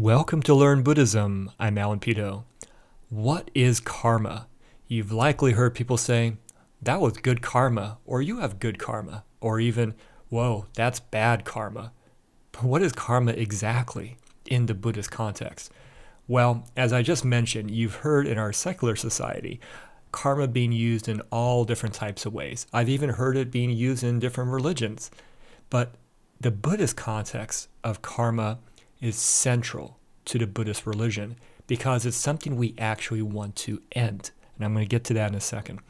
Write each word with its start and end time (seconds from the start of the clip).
Welcome 0.00 0.42
to 0.44 0.54
Learn 0.54 0.84
Buddhism. 0.84 1.50
I'm 1.58 1.76
Alan 1.76 1.98
Peto. 1.98 2.44
What 3.08 3.50
is 3.52 3.80
karma? 3.80 4.46
You've 4.86 5.10
likely 5.10 5.54
heard 5.54 5.74
people 5.74 5.96
say, 5.96 6.36
that 6.80 7.00
was 7.00 7.14
good 7.14 7.42
karma, 7.42 7.98
or 8.06 8.22
you 8.22 8.38
have 8.38 8.60
good 8.60 8.78
karma, 8.78 9.24
or 9.40 9.58
even, 9.58 9.96
whoa, 10.28 10.66
that's 10.74 11.00
bad 11.00 11.44
karma. 11.44 11.90
But 12.52 12.62
what 12.62 12.80
is 12.80 12.92
karma 12.92 13.32
exactly 13.32 14.18
in 14.46 14.66
the 14.66 14.74
Buddhist 14.74 15.10
context? 15.10 15.72
Well, 16.28 16.64
as 16.76 16.92
I 16.92 17.02
just 17.02 17.24
mentioned, 17.24 17.72
you've 17.72 17.96
heard 17.96 18.28
in 18.28 18.38
our 18.38 18.52
secular 18.52 18.94
society 18.94 19.58
karma 20.12 20.46
being 20.46 20.70
used 20.70 21.08
in 21.08 21.22
all 21.32 21.64
different 21.64 21.96
types 21.96 22.24
of 22.24 22.32
ways. 22.32 22.68
I've 22.72 22.88
even 22.88 23.10
heard 23.10 23.36
it 23.36 23.50
being 23.50 23.70
used 23.70 24.04
in 24.04 24.20
different 24.20 24.52
religions. 24.52 25.10
But 25.70 25.96
the 26.40 26.52
Buddhist 26.52 26.96
context 26.96 27.68
of 27.82 28.00
karma 28.00 28.60
is 29.00 29.16
central 29.16 29.98
to 30.26 30.38
the 30.38 30.46
Buddhist 30.46 30.86
religion 30.86 31.36
because 31.66 32.06
it's 32.06 32.16
something 32.16 32.56
we 32.56 32.74
actually 32.78 33.22
want 33.22 33.56
to 33.56 33.82
end. 33.92 34.30
And 34.56 34.64
I'm 34.64 34.74
going 34.74 34.84
to 34.84 34.88
get 34.88 35.04
to 35.04 35.14
that 35.14 35.30
in 35.30 35.36
a 35.36 35.40
second. 35.40 35.80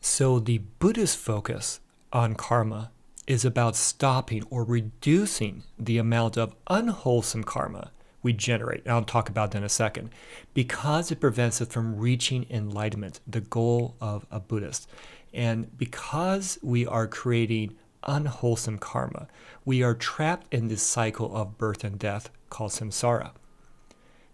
So, 0.00 0.38
the 0.38 0.58
Buddhist 0.78 1.18
focus 1.18 1.80
on 2.12 2.34
karma 2.34 2.90
is 3.26 3.44
about 3.44 3.76
stopping 3.76 4.44
or 4.50 4.64
reducing 4.64 5.62
the 5.78 5.98
amount 5.98 6.38
of 6.38 6.54
unwholesome 6.68 7.44
karma 7.44 7.90
we 8.22 8.32
generate. 8.32 8.82
And 8.84 8.92
I'll 8.92 9.04
talk 9.04 9.28
about 9.28 9.50
that 9.52 9.58
in 9.58 9.64
a 9.64 9.68
second. 9.68 10.10
Because 10.54 11.10
it 11.10 11.20
prevents 11.20 11.60
us 11.60 11.68
from 11.68 11.96
reaching 11.96 12.46
enlightenment, 12.50 13.20
the 13.26 13.40
goal 13.40 13.96
of 14.00 14.26
a 14.30 14.40
Buddhist. 14.40 14.88
And 15.32 15.76
because 15.78 16.58
we 16.62 16.86
are 16.86 17.06
creating 17.06 17.76
unwholesome 18.04 18.78
karma. 18.78 19.28
We 19.64 19.82
are 19.82 19.94
trapped 19.94 20.52
in 20.52 20.68
this 20.68 20.82
cycle 20.82 21.34
of 21.36 21.58
birth 21.58 21.84
and 21.84 21.98
death 21.98 22.30
called 22.48 22.72
samsara. 22.72 23.32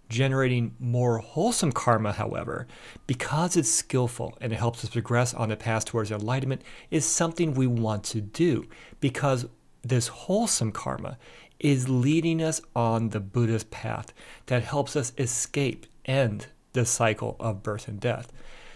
Generating 0.09 0.77
more 0.79 1.19
wholesome 1.19 1.73
karma, 1.73 2.13
however, 2.13 2.67
because 3.07 3.57
it's 3.57 3.71
skillful 3.71 4.39
and 4.41 4.53
it 4.53 4.57
helps 4.57 4.85
us 4.85 4.91
progress 4.91 5.35
on 5.35 5.49
the 5.49 5.57
path 5.57 5.85
towards 5.85 6.13
enlightenment, 6.13 6.63
is 6.91 7.05
something 7.05 7.55
we 7.55 7.67
want 7.67 8.05
to 8.05 8.21
do 8.21 8.67
because 9.01 9.47
this 9.83 10.09
wholesome 10.09 10.73
karma 10.73 11.19
is 11.59 11.89
leading 11.89 12.43
us 12.43 12.61
on 12.75 13.11
the 13.11 13.21
Buddhist 13.21 13.71
path 13.71 14.13
that 14.47 14.63
helps 14.63 14.95
us 14.95 15.13
escape, 15.19 15.87
end 16.05 16.47
the 16.73 16.85
cycle 16.85 17.37
of 17.41 17.63
birth 17.63 17.89
and 17.89 17.99
death. 17.99 18.33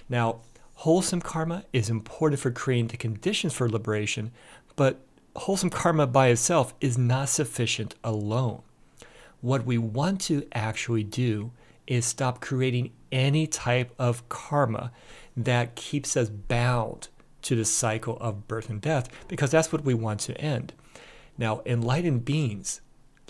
Now, 0.09 0.41
wholesome 0.75 1.21
karma 1.21 1.65
is 1.73 1.91
important 1.91 2.41
for 2.41 2.51
creating 2.51 2.89
the 2.89 2.97
conditions 2.97 3.53
for 3.53 3.69
liberation, 3.69 4.33
but 4.81 4.99
wholesome 5.37 5.69
karma 5.69 6.07
by 6.07 6.29
itself 6.29 6.73
is 6.81 6.97
not 6.97 7.29
sufficient 7.29 7.95
alone. 8.03 8.63
What 9.43 9.67
we 9.67 9.77
want 9.77 10.23
to 10.23 10.49
actually 10.55 11.05
do 11.05 11.51
is 11.87 12.07
stop 12.07 12.41
creating 12.41 12.93
any 13.13 13.47
type 13.47 13.93
of 13.99 14.27
karma 14.31 14.91
that 15.37 15.75
keeps 15.75 16.17
us 16.17 16.31
bound 16.31 17.09
to 17.43 17.55
the 17.55 17.67
cycle 17.67 18.17
of 18.23 18.49
birth 18.49 18.71
and 18.71 18.81
death, 18.81 19.11
because 19.29 19.51
that's 19.51 19.71
what 19.71 19.85
we 19.85 19.93
want 19.93 20.21
to 20.21 20.41
end. 20.41 20.73
Now, 21.37 21.61
enlightened 21.67 22.25
beings 22.25 22.81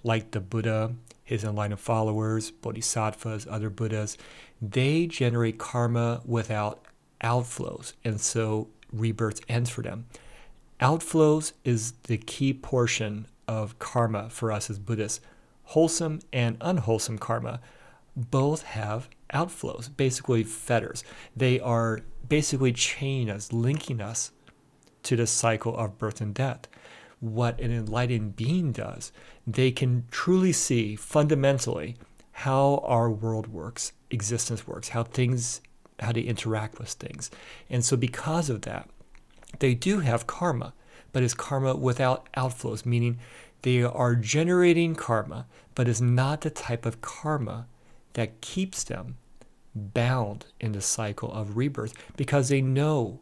like 0.05 0.31
the 0.31 0.41
Buddha, 0.41 0.95
his 1.25 1.43
enlightened 1.43 1.81
followers, 1.81 2.53
bodhisattvas, 2.53 3.49
other 3.51 3.71
Buddhas, 3.71 4.17
they 4.63 5.09
generate 5.09 5.59
karma 5.59 6.23
without 6.25 6.87
outflows, 7.25 7.95
and 8.05 8.21
so 8.21 8.69
rebirth 8.93 9.41
ends 9.49 9.69
for 9.69 9.83
them. 9.83 10.07
Outflows 10.81 11.53
is 11.63 11.93
the 12.05 12.17
key 12.17 12.55
portion 12.55 13.27
of 13.47 13.79
karma 13.79 14.31
for 14.31 14.51
us 14.51 14.71
as 14.71 14.79
Buddhists. 14.79 15.21
Wholesome 15.65 16.21
and 16.33 16.57
unwholesome 16.61 17.19
karma 17.19 17.61
both 18.17 18.63
have 18.63 19.09
outflows, 19.33 19.95
basically 19.95 20.43
fetters. 20.43 21.05
They 21.37 21.61
are 21.61 22.01
basically 22.29 22.73
chaining 22.73 23.31
us, 23.31 23.53
linking 23.53 24.01
us 24.01 24.33
to 25.03 25.17
the 25.17 25.27
cycle 25.27 25.77
of 25.77 25.99
birth 25.99 26.21
and 26.21 26.35
death. 26.35 26.67
What 27.21 27.61
an 27.61 27.71
enlightened 27.71 28.35
being 28.35 28.73
does, 28.73 29.13
they 29.47 29.71
can 29.71 30.07
truly 30.11 30.53
see 30.53 30.97
fundamentally 30.97 31.97
how 32.33 32.83
our 32.85 33.11
world 33.11 33.49
works, 33.49 33.93
existence 34.11 34.67
works, 34.67 34.89
how 34.89 35.05
things, 35.05 35.61
how 36.01 36.13
they 36.13 36.23
interact 36.23 36.79
with 36.79 36.89
things. 36.89 37.31
And 37.69 37.85
so, 37.85 37.97
because 37.99 38.49
of 38.49 38.63
that, 38.63 38.89
they 39.59 39.75
do 39.75 40.01
have 40.01 40.27
karma, 40.27 40.73
but 41.13 41.23
it's 41.23 41.35
karma 41.35 41.77
without 41.77 42.31
outflows, 42.33 42.87
meaning 42.87 43.19
they 43.63 43.83
are 43.83 44.15
generating 44.15 44.95
karma, 44.95 45.47
but 45.75 45.89
is 45.89 46.01
not 46.01 46.41
the 46.41 46.51
type 46.51 46.87
of 46.87 47.01
karma 47.01 47.67
that 48.15 48.41
keeps 48.41 48.85
them 48.85 49.17
bound 49.75 50.47
in 50.61 50.73
the 50.73 50.81
cycle 50.81 51.33
of 51.33 51.57
rebirth 51.57 51.95
because 52.17 52.49
they 52.49 52.61
know 52.61 53.21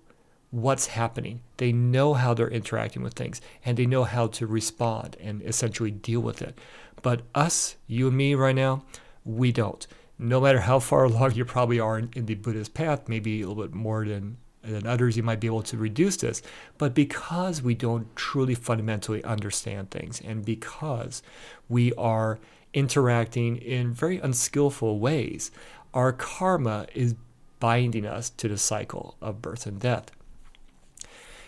what's 0.50 0.86
happening. 0.86 1.40
They 1.58 1.72
know 1.72 2.14
how 2.14 2.34
they're 2.34 2.48
interacting 2.48 3.02
with 3.02 3.14
things 3.14 3.40
and 3.64 3.76
they 3.76 3.86
know 3.86 4.04
how 4.04 4.28
to 4.28 4.46
respond 4.46 5.16
and 5.20 5.42
essentially 5.42 5.90
deal 5.90 6.20
with 6.20 6.40
it. 6.40 6.58
But 7.02 7.22
us, 7.34 7.76
you 7.86 8.08
and 8.08 8.16
me 8.16 8.34
right 8.34 8.54
now, 8.54 8.84
we 9.24 9.52
don't. 9.52 9.86
No 10.18 10.40
matter 10.40 10.60
how 10.60 10.78
far 10.78 11.04
along 11.04 11.34
you 11.34 11.44
probably 11.44 11.80
are 11.80 11.98
in, 11.98 12.10
in 12.14 12.26
the 12.26 12.34
Buddhist 12.34 12.74
path, 12.74 13.08
maybe 13.08 13.42
a 13.42 13.48
little 13.48 13.62
bit 13.62 13.74
more 13.74 14.04
than 14.04 14.38
than 14.70 14.86
others, 14.86 15.16
you 15.16 15.22
might 15.22 15.40
be 15.40 15.46
able 15.46 15.62
to 15.62 15.76
reduce 15.76 16.16
this. 16.16 16.42
But 16.76 16.94
because 16.94 17.62
we 17.62 17.74
don't 17.74 18.14
truly 18.16 18.54
fundamentally 18.54 19.22
understand 19.24 19.90
things, 19.90 20.20
and 20.20 20.44
because 20.44 21.22
we 21.68 21.92
are 21.94 22.38
interacting 22.74 23.56
in 23.56 23.92
very 23.92 24.18
unskillful 24.18 24.98
ways, 24.98 25.50
our 25.94 26.12
karma 26.12 26.86
is 26.94 27.14
binding 27.60 28.06
us 28.06 28.30
to 28.30 28.48
the 28.48 28.58
cycle 28.58 29.16
of 29.20 29.42
birth 29.42 29.66
and 29.66 29.80
death. 29.80 30.10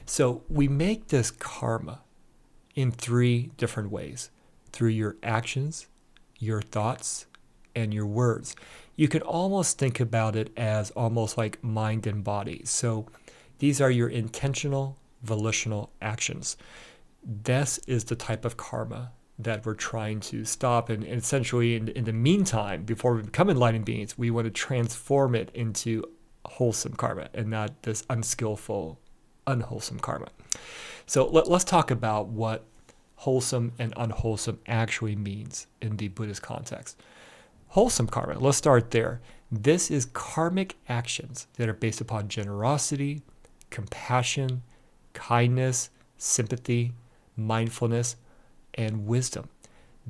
So 0.07 0.43
we 0.49 0.67
make 0.67 1.09
this 1.09 1.31
karma 1.31 2.01
in 2.75 2.91
three 2.91 3.51
different 3.57 3.91
ways 3.91 4.31
through 4.73 4.89
your 4.89 5.17
actions, 5.23 5.87
your 6.39 6.63
thoughts, 6.63 7.27
and 7.75 7.95
your 7.95 8.07
words 8.07 8.57
you 8.97 9.09
can 9.09 9.23
almost 9.23 9.79
think 9.79 10.01
about 10.01 10.37
it 10.37 10.53
as 10.57 10.91
almost 10.93 11.39
like 11.39 11.63
mind 11.63 12.07
and 12.07 12.23
body. 12.23 12.63
So 12.65 13.07
these 13.59 13.81
are 13.81 13.91
your 13.91 14.09
intentional, 14.09 14.99
volitional 15.23 15.91
actions. 16.01 16.57
This 17.25 17.79
is 17.87 18.05
the 18.05 18.17
type 18.17 18.45
of 18.45 18.57
karma 18.57 19.13
that 19.39 19.65
we're 19.65 19.75
trying 19.75 20.21
to 20.21 20.45
stop. 20.45 20.91
And, 20.91 21.05
essentially, 21.05 21.77
in, 21.77 21.89
in 21.89 22.05
the 22.05 22.13
meantime, 22.13 22.85
before 22.85 23.15
we 23.15 23.23
become 23.23 23.49
enlightened 23.49 23.85
beings, 23.85 24.19
we 24.19 24.31
want 24.31 24.45
to 24.47 24.51
transform 24.51 25.35
it 25.35 25.51
into 25.55 26.05
wholesome 26.45 26.95
karma 26.95 27.29
and 27.35 27.49
not 27.49 27.83
this 27.83 28.05
unskillful, 28.11 28.99
unwholesome 29.47 30.01
karma. 30.01 30.29
So 31.07 31.27
let, 31.27 31.49
let's 31.49 31.65
talk 31.65 31.91
about 31.91 32.29
what 32.29 32.65
wholesome 33.17 33.73
and 33.79 33.93
unwholesome 33.97 34.59
actually 34.67 35.17
means 35.17 35.67
in 35.83 35.97
the 35.97 36.09
Buddhist 36.09 36.43
context 36.43 37.01
wholesome 37.71 38.09
karma. 38.09 38.39
Let's 38.39 38.59
start 38.59 38.91
there. 38.91 39.21
This 39.51 39.91
is 39.91 40.07
karmic 40.07 40.77
actions 40.89 41.47
that 41.55 41.69
are 41.69 41.75
based 41.75 42.01
upon 42.01 42.29
generosity, 42.29 43.23
compassion, 43.71 44.63
kindness, 45.13 45.91
sympathy, 46.17 46.93
mindfulness, 47.37 48.17
and 48.75 49.07
wisdom. 49.07 49.49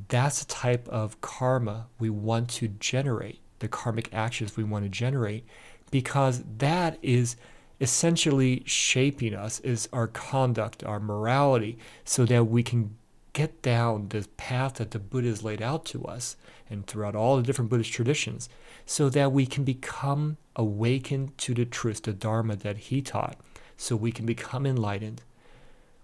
That's 0.08 0.40
the 0.40 0.46
type 0.46 0.88
of 0.88 1.20
karma 1.20 1.86
we 1.98 2.08
want 2.08 2.48
to 2.50 2.68
generate, 2.68 3.40
the 3.58 3.68
karmic 3.68 4.12
actions 4.12 4.56
we 4.56 4.64
want 4.64 4.84
to 4.84 4.90
generate, 4.90 5.44
because 5.90 6.42
that 6.58 6.98
is 7.02 7.36
essentially 7.78 8.62
shaping 8.64 9.34
us, 9.34 9.60
is 9.60 9.86
our 9.92 10.06
conduct, 10.06 10.82
our 10.84 11.00
morality, 11.00 11.76
so 12.04 12.24
that 12.24 12.44
we 12.44 12.62
can 12.62 12.96
get 13.32 13.62
down 13.62 14.08
the 14.08 14.26
path 14.36 14.74
that 14.74 14.90
the 14.90 14.98
Buddha 14.98 15.28
has 15.28 15.42
laid 15.42 15.62
out 15.62 15.84
to 15.86 16.04
us 16.04 16.36
and 16.68 16.86
throughout 16.86 17.16
all 17.16 17.36
the 17.36 17.42
different 17.42 17.70
Buddhist 17.70 17.92
traditions 17.92 18.48
so 18.86 19.08
that 19.08 19.32
we 19.32 19.46
can 19.46 19.64
become 19.64 20.36
awakened 20.56 21.36
to 21.38 21.54
the 21.54 21.64
truth, 21.64 22.02
the 22.02 22.12
Dharma 22.12 22.56
that 22.56 22.76
he 22.76 23.00
taught, 23.00 23.38
so 23.76 23.96
we 23.96 24.12
can 24.12 24.26
become 24.26 24.66
enlightened. 24.66 25.22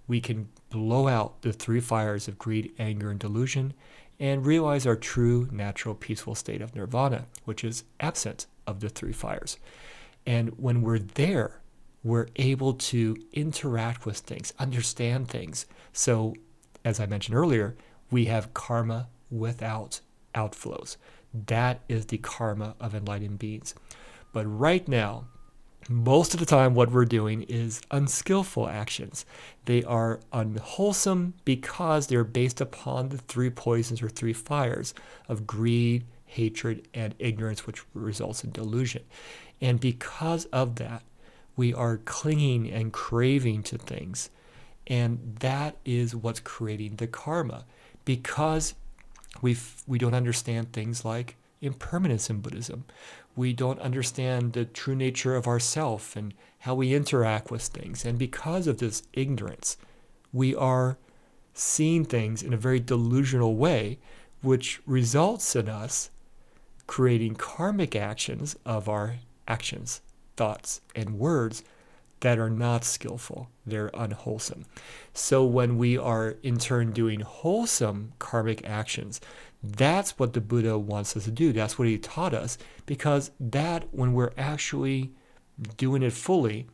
We 0.08 0.20
can 0.20 0.48
blow 0.70 1.08
out 1.08 1.42
the 1.42 1.52
three 1.52 1.80
fires 1.80 2.28
of 2.28 2.38
greed, 2.38 2.72
anger, 2.78 3.10
and 3.10 3.18
delusion 3.18 3.74
and 4.18 4.46
realize 4.46 4.86
our 4.86 4.96
true, 4.96 5.48
natural, 5.50 5.94
peaceful 5.94 6.34
state 6.34 6.62
of 6.62 6.74
nirvana, 6.74 7.26
which 7.44 7.62
is 7.62 7.84
absent 8.00 8.46
of 8.66 8.80
the 8.80 8.88
three 8.88 9.12
fires. 9.12 9.58
And 10.24 10.58
when 10.58 10.82
we're 10.82 10.98
there, 10.98 11.60
we're 12.02 12.28
able 12.36 12.74
to 12.74 13.16
interact 13.32 14.06
with 14.06 14.18
things, 14.18 14.52
understand 14.58 15.28
things. 15.28 15.66
So 15.92 16.34
as 16.86 17.00
I 17.00 17.06
mentioned 17.06 17.36
earlier, 17.36 17.76
we 18.12 18.26
have 18.26 18.54
karma 18.54 19.08
without 19.28 20.00
outflows. 20.36 20.96
That 21.34 21.80
is 21.88 22.06
the 22.06 22.18
karma 22.18 22.76
of 22.78 22.94
enlightened 22.94 23.40
beings. 23.40 23.74
But 24.32 24.44
right 24.46 24.86
now, 24.86 25.24
most 25.88 26.32
of 26.32 26.38
the 26.38 26.46
time 26.46 26.74
what 26.74 26.92
we're 26.92 27.04
doing 27.04 27.42
is 27.42 27.82
unskillful 27.90 28.68
actions. 28.68 29.26
They 29.64 29.82
are 29.82 30.20
unwholesome 30.32 31.34
because 31.44 32.06
they're 32.06 32.22
based 32.22 32.60
upon 32.60 33.08
the 33.08 33.18
three 33.18 33.50
poisons 33.50 34.00
or 34.00 34.08
three 34.08 34.32
fires 34.32 34.94
of 35.28 35.44
greed, 35.44 36.04
hatred, 36.24 36.86
and 36.94 37.16
ignorance, 37.18 37.66
which 37.66 37.82
results 37.94 38.44
in 38.44 38.52
delusion. 38.52 39.02
And 39.60 39.80
because 39.80 40.44
of 40.46 40.76
that, 40.76 41.02
we 41.56 41.74
are 41.74 41.96
clinging 41.96 42.70
and 42.70 42.92
craving 42.92 43.64
to 43.64 43.76
things. 43.76 44.30
And 44.86 45.36
that 45.40 45.76
is 45.84 46.14
what's 46.14 46.40
creating 46.40 46.96
the 46.96 47.06
karma. 47.06 47.64
Because 48.04 48.74
we 49.42 49.56
we 49.86 49.98
don't 49.98 50.14
understand 50.14 50.72
things 50.72 51.04
like 51.04 51.36
impermanence 51.60 52.30
in 52.30 52.40
Buddhism. 52.40 52.84
We 53.34 53.52
don't 53.52 53.80
understand 53.80 54.52
the 54.52 54.64
true 54.64 54.94
nature 54.94 55.34
of 55.34 55.46
ourself 55.46 56.16
and 56.16 56.32
how 56.60 56.74
we 56.74 56.94
interact 56.94 57.50
with 57.50 57.62
things. 57.62 58.04
And 58.04 58.18
because 58.18 58.66
of 58.66 58.78
this 58.78 59.02
ignorance, 59.12 59.76
we 60.32 60.54
are 60.54 60.98
seeing 61.52 62.04
things 62.04 62.42
in 62.42 62.52
a 62.52 62.58
very 62.58 62.80
delusional 62.80 63.56
way, 63.56 63.98
which 64.42 64.80
results 64.86 65.56
in 65.56 65.68
us 65.68 66.10
creating 66.86 67.34
karmic 67.34 67.96
actions 67.96 68.56
of 68.64 68.88
our 68.88 69.16
actions, 69.48 70.00
thoughts, 70.36 70.80
and 70.94 71.18
words 71.18 71.62
that 72.20 72.38
are 72.38 72.50
not 72.50 72.84
skillful. 72.84 73.48
They're 73.66 73.90
unwholesome. 73.94 74.66
So 75.12 75.44
when 75.44 75.78
we 75.78 75.98
are 75.98 76.36
in 76.42 76.58
turn 76.58 76.92
doing 76.92 77.20
wholesome 77.20 78.12
karmic 78.18 78.66
actions, 78.66 79.20
that's 79.62 80.18
what 80.18 80.32
the 80.32 80.40
Buddha 80.40 80.78
wants 80.78 81.16
us 81.16 81.24
to 81.24 81.30
do. 81.30 81.52
That's 81.52 81.78
what 81.78 81.88
he 81.88 81.98
taught 81.98 82.34
us. 82.34 82.58
Because 82.84 83.30
that, 83.40 83.92
when 83.92 84.12
we're 84.12 84.32
actually 84.38 85.12
doing 85.76 86.02
it 86.02 86.12
fully, 86.12 86.66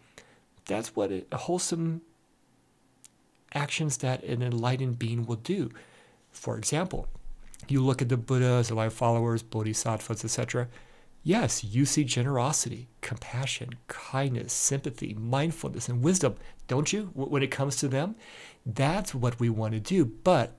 that's 0.66 0.94
what 0.94 1.10
a 1.10 1.36
wholesome 1.36 2.02
actions 3.54 3.98
that 3.98 4.22
an 4.24 4.42
enlightened 4.42 4.98
being 4.98 5.26
will 5.26 5.36
do. 5.36 5.70
For 6.30 6.56
example, 6.56 7.08
you 7.68 7.82
look 7.82 8.02
at 8.02 8.08
the 8.08 8.16
Buddhas, 8.16 8.68
the 8.68 8.74
life 8.74 8.92
followers, 8.92 9.42
bodhisattvas, 9.42 10.24
etc. 10.24 10.68
Yes, 11.24 11.62
you 11.62 11.84
see 11.84 12.02
generosity, 12.02 12.88
compassion, 13.00 13.70
kindness, 13.86 14.52
sympathy, 14.52 15.14
mindfulness, 15.14 15.88
and 15.88 16.02
wisdom, 16.02 16.34
don't 16.66 16.92
you? 16.92 17.10
When 17.14 17.44
it 17.44 17.50
comes 17.52 17.76
to 17.76 17.88
them, 17.88 18.16
that's 18.66 19.14
what 19.14 19.38
we 19.38 19.48
want 19.48 19.74
to 19.74 19.80
do. 19.80 20.04
But 20.04 20.56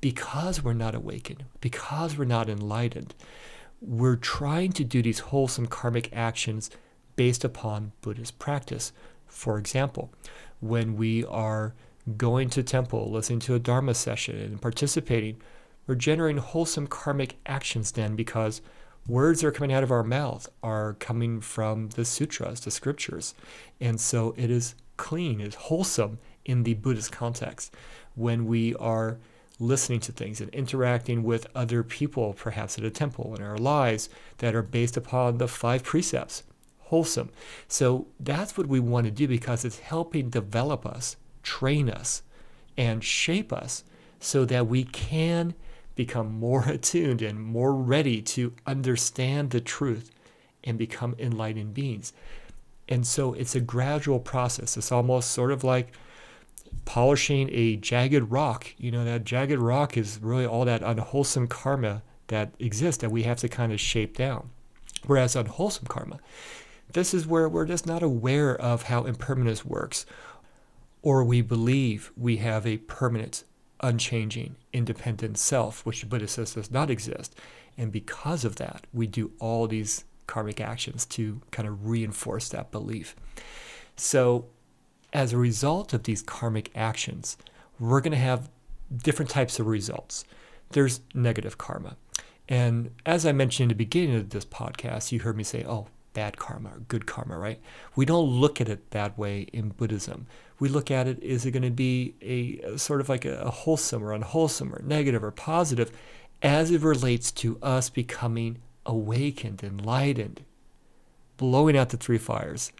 because 0.00 0.62
we're 0.62 0.74
not 0.74 0.94
awakened, 0.94 1.44
because 1.62 2.18
we're 2.18 2.26
not 2.26 2.50
enlightened, 2.50 3.14
we're 3.80 4.16
trying 4.16 4.72
to 4.72 4.84
do 4.84 5.02
these 5.02 5.20
wholesome 5.20 5.66
karmic 5.66 6.14
actions 6.14 6.70
based 7.16 7.42
upon 7.42 7.92
Buddhist 8.02 8.38
practice. 8.38 8.92
For 9.26 9.58
example, 9.58 10.12
when 10.60 10.96
we 10.96 11.24
are 11.24 11.74
going 12.16 12.50
to 12.50 12.62
temple, 12.62 13.10
listening 13.10 13.40
to 13.40 13.54
a 13.54 13.58
Dharma 13.58 13.94
session, 13.94 14.36
and 14.36 14.60
participating, 14.60 15.40
we're 15.86 15.94
generating 15.94 16.42
wholesome 16.42 16.86
karmic 16.86 17.36
actions 17.46 17.92
then 17.92 18.16
because 18.16 18.60
words 19.06 19.40
that 19.40 19.48
are 19.48 19.52
coming 19.52 19.72
out 19.72 19.82
of 19.82 19.90
our 19.90 20.04
mouth 20.04 20.48
are 20.62 20.94
coming 20.94 21.40
from 21.40 21.90
the 21.90 22.04
sutras, 22.04 22.60
the 22.60 22.70
scriptures. 22.70 23.34
And 23.80 24.00
so 24.00 24.34
it 24.36 24.50
is 24.50 24.74
clean, 24.96 25.40
it's 25.40 25.56
wholesome 25.56 26.18
in 26.44 26.62
the 26.62 26.74
Buddhist 26.74 27.12
context. 27.12 27.74
When 28.14 28.46
we 28.46 28.74
are 28.76 29.18
listening 29.60 30.00
to 30.00 30.12
things 30.12 30.40
and 30.40 30.50
interacting 30.50 31.22
with 31.22 31.46
other 31.54 31.82
people, 31.82 32.32
perhaps 32.32 32.78
at 32.78 32.84
a 32.84 32.90
temple 32.90 33.34
in 33.36 33.42
our 33.42 33.58
lives, 33.58 34.08
that 34.38 34.54
are 34.54 34.62
based 34.62 34.96
upon 34.96 35.38
the 35.38 35.48
five 35.48 35.82
precepts. 35.82 36.42
Wholesome. 36.78 37.30
So 37.66 38.06
that's 38.18 38.56
what 38.56 38.66
we 38.66 38.80
want 38.80 39.04
to 39.04 39.10
do 39.10 39.28
because 39.28 39.64
it's 39.64 39.78
helping 39.80 40.30
develop 40.30 40.86
us, 40.86 41.16
train 41.42 41.90
us, 41.90 42.22
and 42.76 43.04
shape 43.04 43.52
us 43.52 43.84
so 44.20 44.44
that 44.46 44.66
we 44.66 44.84
can 44.84 45.54
become 45.98 46.32
more 46.32 46.62
attuned 46.68 47.20
and 47.20 47.42
more 47.42 47.74
ready 47.74 48.22
to 48.22 48.54
understand 48.66 49.50
the 49.50 49.60
truth 49.60 50.12
and 50.62 50.78
become 50.78 51.16
enlightened 51.18 51.74
beings. 51.74 52.12
And 52.88 53.04
so 53.04 53.34
it's 53.34 53.56
a 53.56 53.60
gradual 53.60 54.20
process. 54.20 54.76
It's 54.76 54.92
almost 54.92 55.32
sort 55.32 55.50
of 55.50 55.64
like 55.64 55.92
polishing 56.84 57.50
a 57.52 57.76
jagged 57.76 58.30
rock. 58.30 58.72
You 58.78 58.92
know, 58.92 59.04
that 59.04 59.24
jagged 59.24 59.58
rock 59.58 59.96
is 59.96 60.20
really 60.22 60.46
all 60.46 60.64
that 60.64 60.82
unwholesome 60.82 61.48
karma 61.48 62.02
that 62.28 62.54
exists 62.60 63.00
that 63.00 63.10
we 63.10 63.24
have 63.24 63.38
to 63.38 63.48
kind 63.48 63.72
of 63.72 63.80
shape 63.80 64.16
down. 64.16 64.50
Whereas 65.04 65.34
unwholesome 65.34 65.86
karma, 65.86 66.20
this 66.92 67.12
is 67.12 67.26
where 67.26 67.48
we're 67.48 67.66
just 67.66 67.86
not 67.86 68.04
aware 68.04 68.54
of 68.54 68.84
how 68.84 69.04
impermanence 69.04 69.64
works, 69.64 70.06
or 71.02 71.24
we 71.24 71.40
believe 71.40 72.12
we 72.16 72.36
have 72.36 72.66
a 72.66 72.78
permanent, 72.78 73.42
unchanging, 73.80 74.56
independent 74.72 75.38
self, 75.38 75.84
which 75.86 76.00
the 76.00 76.06
Buddha 76.06 76.28
says 76.28 76.54
does 76.54 76.70
not 76.70 76.90
exist. 76.90 77.34
And 77.76 77.92
because 77.92 78.44
of 78.44 78.56
that, 78.56 78.86
we 78.92 79.06
do 79.06 79.32
all 79.38 79.66
these 79.66 80.04
karmic 80.26 80.60
actions 80.60 81.06
to 81.06 81.40
kind 81.50 81.68
of 81.68 81.86
reinforce 81.86 82.48
that 82.50 82.70
belief. 82.70 83.16
So 83.96 84.46
as 85.12 85.32
a 85.32 85.38
result 85.38 85.92
of 85.92 86.02
these 86.02 86.22
karmic 86.22 86.70
actions, 86.74 87.36
we're 87.78 88.00
going 88.00 88.12
to 88.12 88.18
have 88.18 88.50
different 88.94 89.30
types 89.30 89.58
of 89.58 89.66
results. 89.66 90.24
There's 90.70 91.00
negative 91.14 91.58
karma. 91.58 91.96
And 92.48 92.90
as 93.04 93.26
I 93.26 93.32
mentioned 93.32 93.64
in 93.70 93.76
the 93.76 93.84
beginning 93.84 94.16
of 94.16 94.30
this 94.30 94.44
podcast, 94.44 95.12
you 95.12 95.20
heard 95.20 95.36
me 95.36 95.44
say, 95.44 95.64
oh, 95.66 95.86
bad 96.18 96.36
karma 96.36 96.70
or 96.70 96.80
good 96.88 97.06
karma, 97.06 97.38
right? 97.38 97.60
We 97.94 98.04
don't 98.04 98.28
look 98.28 98.60
at 98.60 98.68
it 98.68 98.90
that 98.90 99.16
way 99.16 99.42
in 99.52 99.68
Buddhism. 99.68 100.26
We 100.58 100.68
look 100.68 100.90
at 100.90 101.06
it, 101.06 101.22
is 101.22 101.46
it 101.46 101.52
going 101.52 101.62
to 101.62 101.70
be 101.70 102.16
a, 102.20 102.72
a 102.72 102.78
sort 102.78 103.00
of 103.00 103.08
like 103.08 103.24
a, 103.24 103.38
a 103.38 103.50
wholesome 103.50 104.02
or 104.02 104.12
unwholesome 104.12 104.74
or 104.74 104.82
negative 104.82 105.22
or 105.22 105.30
positive 105.30 105.92
as 106.42 106.72
it 106.72 106.82
relates 106.82 107.30
to 107.30 107.56
us 107.62 107.88
becoming 107.88 108.58
awakened, 108.84 109.62
enlightened, 109.62 110.44
blowing 111.36 111.76
out 111.76 111.90
the 111.90 111.96
three 111.96 112.18
fires, 112.18 112.72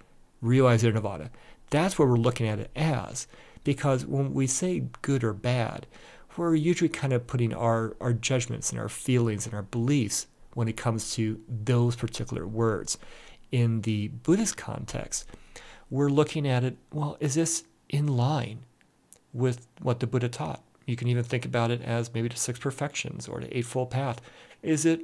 realizing 0.42 0.92
nirvana. 0.92 1.30
That's 1.70 1.96
what 1.96 2.08
we're 2.08 2.16
looking 2.16 2.48
at 2.48 2.58
it 2.58 2.72
as. 2.74 3.28
Because 3.62 4.04
when 4.04 4.34
we 4.34 4.48
say 4.48 4.88
good 5.02 5.22
or 5.22 5.32
bad, 5.32 5.86
we're 6.36 6.56
usually 6.56 6.88
kind 6.88 7.12
of 7.12 7.28
putting 7.28 7.54
our, 7.54 7.94
our 8.00 8.12
judgments 8.12 8.72
and 8.72 8.80
our 8.80 8.88
feelings 8.88 9.46
and 9.46 9.54
our 9.54 9.62
beliefs 9.62 10.26
when 10.54 10.66
it 10.66 10.76
comes 10.76 11.14
to 11.14 11.40
those 11.48 11.94
particular 11.94 12.44
words. 12.44 12.98
In 13.50 13.82
the 13.82 14.08
Buddhist 14.08 14.56
context, 14.56 15.26
we're 15.90 16.10
looking 16.10 16.46
at 16.46 16.64
it, 16.64 16.76
well, 16.92 17.16
is 17.20 17.34
this 17.34 17.64
in 17.88 18.06
line 18.06 18.60
with 19.32 19.66
what 19.80 20.00
the 20.00 20.06
Buddha 20.06 20.28
taught? 20.28 20.62
You 20.86 20.96
can 20.96 21.08
even 21.08 21.24
think 21.24 21.44
about 21.44 21.70
it 21.70 21.82
as 21.82 22.12
maybe 22.12 22.28
the 22.28 22.36
six 22.36 22.58
perfections 22.58 23.28
or 23.28 23.40
the 23.40 23.56
eightfold 23.56 23.90
path. 23.90 24.20
Is 24.62 24.84
it 24.84 25.02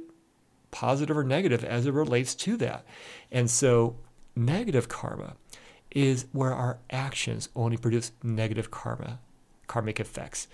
positive 0.71 1.17
or 1.17 1.23
negative 1.23 1.63
as 1.63 1.85
it 1.85 1.93
relates 1.93 2.35
to 2.35 2.57
that? 2.57 2.85
And 3.31 3.49
so, 3.49 3.97
negative 4.35 4.89
karma 4.89 5.35
is 5.91 6.25
where 6.33 6.53
our 6.53 6.79
actions 6.89 7.49
only 7.55 7.77
produce 7.77 8.11
negative 8.21 8.69
karma, 8.69 9.19
karmic 9.67 9.99
effects. 9.99 10.47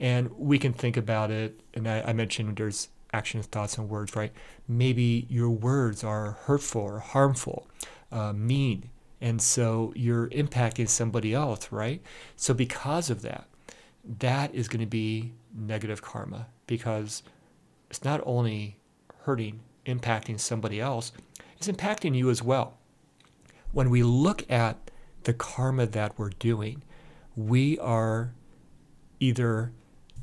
And 0.00 0.30
we 0.36 0.58
can 0.58 0.72
think 0.72 0.96
about 0.96 1.30
it, 1.30 1.60
and 1.74 1.88
I, 1.88 2.02
I 2.02 2.12
mentioned 2.12 2.56
there's 2.56 2.88
actions, 3.12 3.46
thoughts, 3.46 3.78
and 3.78 3.88
words, 3.88 4.14
right? 4.14 4.32
Maybe 4.66 5.26
your 5.28 5.50
words 5.50 6.04
are 6.04 6.32
hurtful 6.32 6.82
or 6.82 6.98
harmful, 6.98 7.66
uh, 8.12 8.32
mean, 8.32 8.90
and 9.20 9.42
so 9.42 9.92
you're 9.96 10.28
impacting 10.28 10.88
somebody 10.88 11.34
else, 11.34 11.72
right? 11.72 12.00
So 12.36 12.54
because 12.54 13.10
of 13.10 13.22
that, 13.22 13.46
that 14.20 14.54
is 14.54 14.68
going 14.68 14.80
to 14.80 14.86
be 14.86 15.32
negative 15.54 16.02
karma 16.02 16.46
because 16.66 17.22
it's 17.90 18.04
not 18.04 18.20
only 18.24 18.76
hurting, 19.22 19.60
impacting 19.86 20.38
somebody 20.38 20.80
else, 20.80 21.12
it's 21.56 21.68
impacting 21.68 22.14
you 22.14 22.30
as 22.30 22.42
well. 22.42 22.78
When 23.72 23.90
we 23.90 24.02
look 24.02 24.50
at 24.50 24.90
the 25.24 25.34
karma 25.34 25.86
that 25.86 26.18
we're 26.18 26.30
doing, 26.30 26.82
we 27.36 27.78
are 27.80 28.32
either 29.20 29.72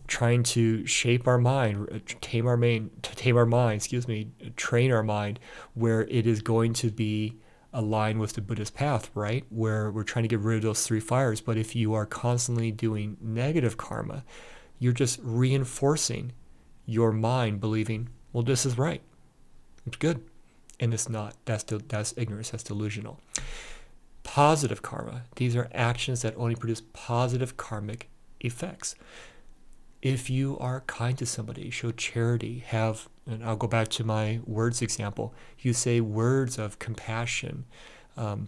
trying 0.08 0.44
to 0.44 0.86
shape 0.86 1.28
our 1.28 1.38
mind, 1.38 1.90
uh, 1.92 2.00
tame 2.22 2.48
our 2.48 2.58
mind, 2.58 2.92
tame 3.02 3.38
our 3.38 3.46
mind, 3.46 3.78
excuse 3.78 4.08
me, 4.08 4.30
train 4.56 4.92
our 4.92 5.04
mind 5.04 5.40
where 5.74 6.02
it 6.04 6.28
is 6.28 6.42
going 6.42 6.74
to 6.74 6.92
be 6.92 7.36
aligned 7.74 8.20
with 8.20 8.34
the 8.34 8.42
Buddhist 8.42 8.74
path, 8.74 9.10
right? 9.14 9.46
Where 9.50 9.92
we're 9.92 10.04
trying 10.04 10.24
to 10.24 10.30
get 10.30 10.40
rid 10.40 10.58
of 10.58 10.64
those 10.64 10.86
three 10.86 11.00
fires. 11.00 11.42
But 11.42 11.58
if 11.58 11.76
you 11.76 11.94
are 11.94 12.06
constantly 12.06 12.72
doing 12.72 13.18
negative 13.20 13.78
karma, 13.78 14.24
you're 14.80 14.94
just 14.94 15.20
reinforcing 15.24 16.32
your 16.86 17.12
mind 17.12 17.60
believing, 17.60 18.10
well, 18.32 18.44
this 18.44 18.66
is 18.66 18.78
right. 18.78 19.02
It's 19.86 19.98
good. 19.98 20.24
And 20.80 20.94
it's 20.94 21.10
not. 21.10 21.36
That's, 21.46 21.64
that's 21.64 22.14
ignorance. 22.18 22.50
That's 22.52 22.64
delusional 22.64 23.20
positive 24.26 24.82
karma. 24.82 25.22
These 25.38 25.56
are 25.56 25.70
actions 25.74 26.24
that 26.24 26.34
only 26.36 26.56
produce 26.56 26.82
positive 26.92 27.56
karmic 27.56 28.10
effects. 28.42 28.96
If 30.06 30.30
you 30.30 30.56
are 30.60 30.82
kind 30.82 31.18
to 31.18 31.26
somebody, 31.26 31.72
show 31.72 31.92
charity, 31.92 32.60
have, 32.68 33.10
and 33.26 33.44
I'll 33.44 33.56
go 33.56 33.66
back 33.66 33.88
to 33.88 34.04
my 34.04 34.40
words 34.46 34.84
example, 34.84 35.34
you 35.58 35.74
say 35.74 36.00
words 36.00 36.60
of 36.60 36.78
compassion, 36.78 37.66
um, 38.16 38.48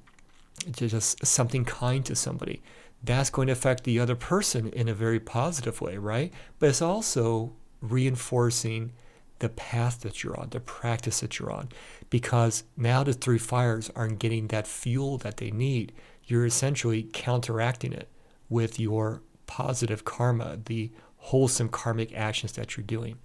just 0.72 1.26
something 1.26 1.66
kind 1.66 2.06
to 2.06 2.16
somebody, 2.16 2.62
that's 3.04 3.32
going 3.32 3.48
to 3.48 3.54
affect 3.54 3.86
the 3.86 4.00
other 4.00 4.16
person 4.16 4.70
in 4.70 4.88
a 4.88 4.94
very 4.94 5.20
positive 5.20 5.82
way, 5.82 5.98
right? 5.98 6.32
But 6.60 6.70
it's 6.70 6.82
also 6.84 7.54
reinforcing 7.82 8.92
the 9.40 9.50
path 9.50 10.02
that 10.02 10.24
you're 10.24 10.40
on, 10.40 10.50
the 10.52 10.60
practice 10.60 11.22
that 11.22 11.40
you're 11.40 11.52
on, 11.52 11.70
because 12.12 12.66
now 12.76 13.04
the 13.04 13.14
three 13.14 13.40
fires 13.40 13.90
aren't 13.96 14.20
getting 14.20 14.50
that 14.50 14.68
fuel 14.68 15.18
that 15.18 15.38
they 15.38 15.50
need. 15.50 15.92
You're 16.24 16.46
essentially 16.46 17.10
counteracting 17.14 17.94
it 17.94 18.10
with 18.48 18.80
your 18.80 19.24
positive 19.48 20.06
karma, 20.06 20.60
the 20.66 20.92
wholesome 21.28 21.68
karmic 21.68 22.14
actions 22.16 22.54
that 22.54 22.78
you're 22.78 22.86
doing. 22.86 23.18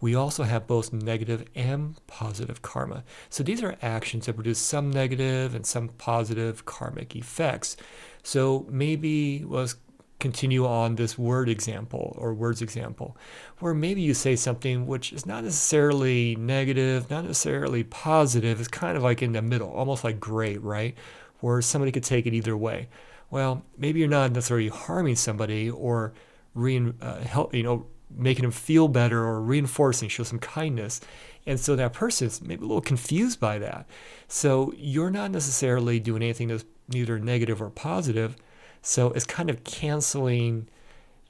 We 0.00 0.16
also 0.16 0.42
have 0.42 0.66
both 0.66 0.92
negative 0.92 1.44
and 1.54 1.94
positive 2.08 2.62
karma. 2.62 3.04
So 3.30 3.44
these 3.44 3.62
are 3.62 3.76
actions 3.80 4.26
that 4.26 4.34
produce 4.34 4.58
some 4.58 4.90
negative 4.90 5.54
and 5.54 5.64
some 5.64 5.90
positive 5.90 6.64
karmic 6.64 7.14
effects. 7.14 7.76
So 8.24 8.66
maybe 8.68 9.44
let's 9.46 9.76
continue 10.18 10.66
on 10.66 10.96
this 10.96 11.16
word 11.16 11.48
example 11.48 12.16
or 12.18 12.34
words 12.34 12.60
example, 12.60 13.16
where 13.60 13.72
maybe 13.72 14.00
you 14.00 14.12
say 14.12 14.34
something 14.34 14.88
which 14.88 15.12
is 15.12 15.24
not 15.24 15.44
necessarily 15.44 16.34
negative, 16.34 17.08
not 17.08 17.24
necessarily 17.24 17.84
positive. 17.84 18.58
It's 18.58 18.68
kind 18.68 18.96
of 18.96 19.04
like 19.04 19.22
in 19.22 19.30
the 19.30 19.42
middle, 19.42 19.70
almost 19.70 20.02
like 20.02 20.18
gray, 20.18 20.56
right? 20.56 20.96
Where 21.38 21.62
somebody 21.62 21.92
could 21.92 22.04
take 22.04 22.26
it 22.26 22.34
either 22.34 22.56
way 22.56 22.88
well, 23.32 23.64
maybe 23.78 23.98
you're 23.98 24.10
not 24.10 24.30
necessarily 24.30 24.68
harming 24.68 25.16
somebody 25.16 25.70
or 25.70 26.12
rein, 26.54 26.94
uh, 27.00 27.20
help, 27.20 27.54
you 27.54 27.62
know, 27.62 27.86
making 28.14 28.42
them 28.42 28.50
feel 28.50 28.88
better 28.88 29.22
or 29.24 29.40
reinforcing, 29.40 30.08
show 30.08 30.22
some 30.22 30.38
kindness. 30.38 31.00
And 31.46 31.58
so 31.58 31.76
that 31.76 31.92
person 31.92 32.26
is 32.26 32.42
maybe 32.42 32.64
a 32.64 32.66
little 32.66 32.80
confused 32.80 33.40
by 33.40 33.58
that. 33.58 33.86
So 34.28 34.72
you're 34.76 35.10
not 35.10 35.30
necessarily 35.30 35.98
doing 35.98 36.22
anything 36.22 36.48
that's 36.48 36.64
neither 36.88 37.18
negative 37.18 37.60
or 37.60 37.70
positive. 37.70 38.36
So 38.82 39.10
it's 39.12 39.24
kind 39.24 39.50
of 39.50 39.64
canceling 39.64 40.68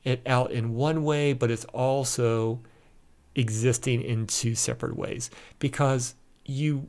it 0.05 0.23
out 0.26 0.50
in 0.50 0.75
one 0.75 1.05
way, 1.05 1.33
but 1.33 1.50
it's 1.50 1.64
also 1.67 2.61
existing 3.35 4.02
in 4.02 4.26
two 4.26 4.55
separate 4.55 4.97
ways 4.97 5.31
because 5.59 6.14
you 6.45 6.88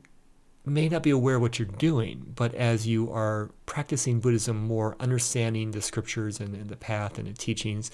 may 0.65 0.87
not 0.87 1.03
be 1.03 1.09
aware 1.09 1.39
what 1.39 1.59
you're 1.59 1.67
doing, 1.67 2.33
but 2.35 2.53
as 2.55 2.87
you 2.87 3.11
are 3.11 3.51
practicing 3.65 4.19
Buddhism 4.19 4.57
more, 4.57 4.95
understanding 4.99 5.71
the 5.71 5.81
scriptures 5.81 6.39
and, 6.39 6.55
and, 6.55 6.69
the 6.69 6.77
path 6.77 7.17
and 7.17 7.27
the 7.27 7.33
teachings, 7.33 7.91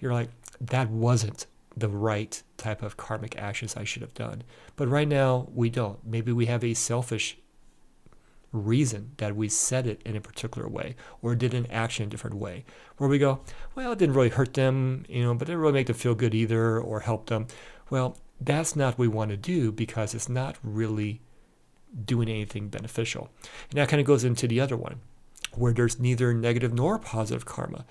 you're 0.00 0.12
like, 0.12 0.30
that 0.60 0.90
wasn't 0.90 1.46
the 1.76 1.88
right 1.88 2.42
type 2.56 2.82
of 2.82 2.96
karmic 2.96 3.38
actions 3.38 3.76
I 3.76 3.84
should 3.84 4.02
have 4.02 4.14
done. 4.14 4.42
But 4.76 4.88
right 4.88 5.08
now, 5.08 5.48
we 5.54 5.70
don't. 5.70 6.04
Maybe 6.04 6.32
we 6.32 6.46
have 6.46 6.64
a 6.64 6.74
selfish 6.74 7.38
reason 8.52 9.12
that 9.18 9.36
we 9.36 9.48
said 9.48 9.86
it 9.86 10.02
in 10.04 10.16
a 10.16 10.20
particular 10.20 10.68
way 10.68 10.96
or 11.22 11.36
did 11.36 11.54
an 11.54 11.66
action 11.70 12.06
a 12.06 12.08
different 12.08 12.34
way 12.34 12.64
where 12.96 13.08
we 13.08 13.16
go 13.16 13.38
well 13.76 13.92
it 13.92 13.98
didn't 14.00 14.16
really 14.16 14.28
hurt 14.28 14.54
them 14.54 15.04
you 15.08 15.22
know 15.22 15.32
but 15.32 15.46
it 15.46 15.52
didn't 15.52 15.60
really 15.60 15.72
make 15.72 15.86
them 15.86 15.94
feel 15.94 16.16
good 16.16 16.34
either 16.34 16.76
or 16.76 16.98
help 16.98 17.26
them 17.26 17.46
well 17.90 18.16
that's 18.40 18.74
not 18.74 18.94
what 18.94 18.98
we 18.98 19.06
want 19.06 19.30
to 19.30 19.36
do 19.36 19.70
because 19.70 20.14
it's 20.14 20.28
not 20.28 20.56
really 20.64 21.20
doing 22.04 22.28
anything 22.28 22.68
beneficial. 22.68 23.30
And 23.70 23.78
that 23.78 23.88
kind 23.88 24.00
of 24.00 24.06
goes 24.06 24.24
into 24.24 24.46
the 24.46 24.60
other 24.60 24.76
one, 24.76 25.00
where 25.54 25.72
there's 25.72 25.98
neither 25.98 26.32
negative 26.32 26.72
nor 26.72 26.98
positive 26.98 27.44
karma. 27.44 27.84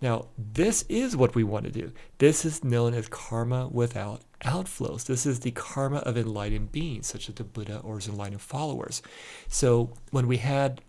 Now, 0.00 0.26
this 0.36 0.84
is 0.88 1.16
what 1.16 1.34
we 1.34 1.42
want 1.42 1.64
to 1.64 1.72
do. 1.72 1.92
This 2.18 2.44
is 2.44 2.62
known 2.62 2.94
as 2.94 3.08
karma 3.08 3.68
without 3.68 4.22
outflows. 4.42 5.06
This 5.06 5.26
is 5.26 5.40
the 5.40 5.50
karma 5.50 5.98
of 5.98 6.16
enlightened 6.16 6.70
beings, 6.70 7.08
such 7.08 7.28
as 7.28 7.34
the 7.34 7.44
Buddha 7.44 7.80
or 7.82 7.96
his 7.96 8.08
enlightened 8.08 8.40
followers. 8.40 9.02
So, 9.48 9.92
when 10.10 10.28
we 10.28 10.36
had 10.36 10.82